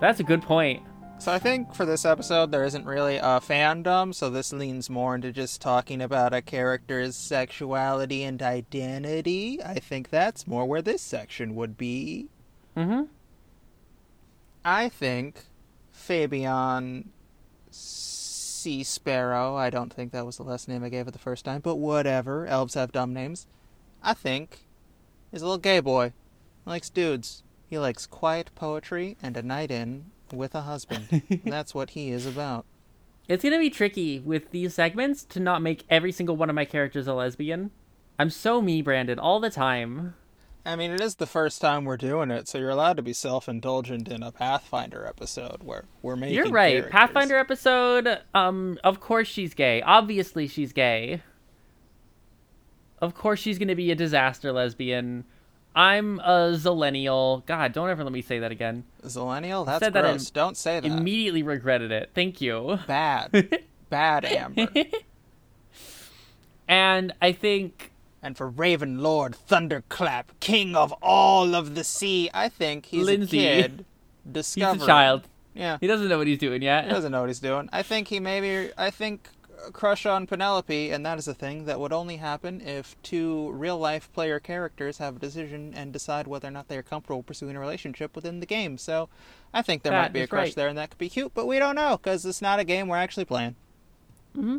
[0.00, 0.82] That's a good point.
[1.18, 5.14] So I think for this episode there isn't really a fandom, so this leans more
[5.14, 9.62] into just talking about a character's sexuality and identity.
[9.62, 12.28] I think that's more where this section would be.
[12.76, 13.02] Mm-hmm.
[14.64, 15.44] I think
[15.92, 17.10] Fabian
[18.60, 21.60] Seasparrow, I don't think that was the last name I gave it the first time,
[21.60, 22.46] but whatever.
[22.46, 23.46] Elves have dumb names.
[24.02, 24.66] I think
[25.30, 26.12] he's a little gay boy.
[26.64, 27.42] He likes dudes.
[27.68, 31.22] He likes quiet poetry and a night in with a husband.
[31.44, 32.66] That's what he is about.
[33.28, 36.64] It's gonna be tricky with these segments to not make every single one of my
[36.64, 37.70] characters a lesbian.
[38.18, 40.14] I'm so me branded all the time.
[40.64, 43.12] I mean, it is the first time we're doing it, so you're allowed to be
[43.12, 46.36] self-indulgent in a Pathfinder episode where we're making.
[46.36, 46.74] You're right.
[46.74, 46.92] characters.
[46.92, 48.18] Pathfinder episode.
[48.34, 49.80] Um, of course she's gay.
[49.82, 51.22] Obviously she's gay.
[52.98, 55.24] Of course she's gonna be a disaster lesbian.
[55.74, 57.46] I'm a zillennial.
[57.46, 58.84] God, don't ever let me say that again.
[59.04, 59.64] Zillennial.
[59.64, 60.30] That's said that gross.
[60.30, 60.86] Don't say that.
[60.86, 62.10] Immediately regretted it.
[62.14, 62.78] Thank you.
[62.86, 63.60] Bad.
[63.88, 64.68] Bad, Amber.
[66.70, 67.90] And I think
[68.22, 73.46] and for Raven Lord Thunderclap, king of all of the sea, I think he's Lindsay.
[73.46, 73.84] a kid
[74.34, 75.26] he's a child.
[75.54, 75.78] Yeah.
[75.80, 76.84] He doesn't know what he's doing yet.
[76.84, 77.68] He doesn't know what he's doing.
[77.72, 78.70] I think he maybe.
[78.78, 79.28] I think
[79.72, 83.78] crush on Penelope, and that is a thing that would only happen if two real
[83.78, 87.56] life player characters have a decision and decide whether or not they are comfortable pursuing
[87.56, 88.78] a relationship within the game.
[88.78, 89.08] So,
[89.52, 90.54] I think there That might be a crush right.
[90.54, 92.88] there, and that could be cute, but we don't know because it's not a game
[92.88, 93.56] we're actually playing.
[94.36, 94.58] Mm-hmm.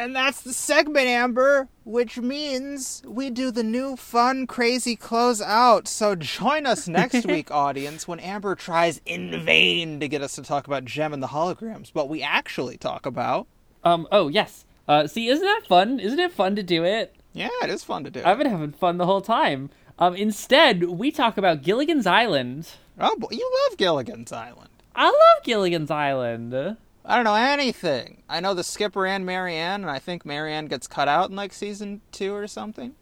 [0.00, 5.86] And that's the segment, Amber, which means we do the new fun, crazy close out.
[5.86, 10.42] So join us next week, audience, when Amber tries in vain to get us to
[10.42, 11.92] talk about Jem and the holograms.
[11.92, 13.46] but we actually talk about.
[13.84, 14.08] Um.
[14.10, 14.64] Oh yes.
[14.88, 15.06] Uh.
[15.06, 16.00] See, isn't that fun?
[16.00, 17.14] Isn't it fun to do it?
[17.34, 18.22] Yeah, it is fun to do.
[18.24, 19.68] I've been having fun the whole time.
[19.98, 20.16] Um.
[20.16, 22.70] Instead, we talk about Gilligan's Island.
[22.98, 24.70] Oh, boy, you love Gilligan's Island.
[24.96, 26.78] I love Gilligan's Island.
[27.04, 28.22] I don't know anything.
[28.28, 31.30] I know the skipper and Mary Ann, and I think Mary Ann gets cut out
[31.30, 32.94] in like season two or something.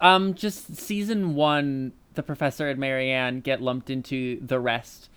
[0.00, 0.34] Um.
[0.34, 5.10] Just season one, the professor and Mary Ann get lumped into the rest.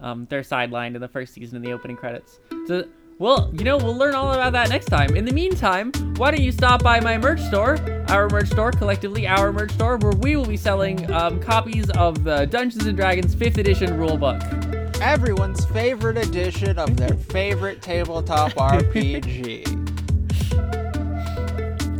[0.00, 0.26] Um.
[0.30, 2.38] They're sidelined in the first season in the opening credits.
[2.66, 2.84] So.
[3.18, 5.16] Well, you know, we'll learn all about that next time.
[5.16, 7.78] In the meantime, why don't you stop by my merch store,
[8.10, 12.24] our merch store, collectively our merch store, where we will be selling um, copies of
[12.24, 14.75] the Dungeons and Dragons 5th edition rulebook.
[15.00, 19.72] Everyone's favorite edition of their favorite tabletop RPG.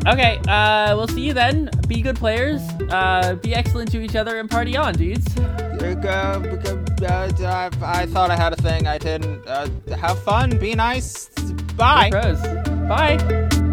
[0.06, 1.68] Okay, uh, we'll see you then.
[1.88, 5.36] Be good players, uh, be excellent to each other, and party on, dudes.
[5.36, 5.78] Uh,
[7.82, 8.86] I thought I had a thing.
[8.86, 9.46] I didn't.
[9.46, 10.58] Uh, have fun.
[10.58, 11.28] Be nice.
[11.76, 12.10] Bye.
[12.10, 13.65] Bye.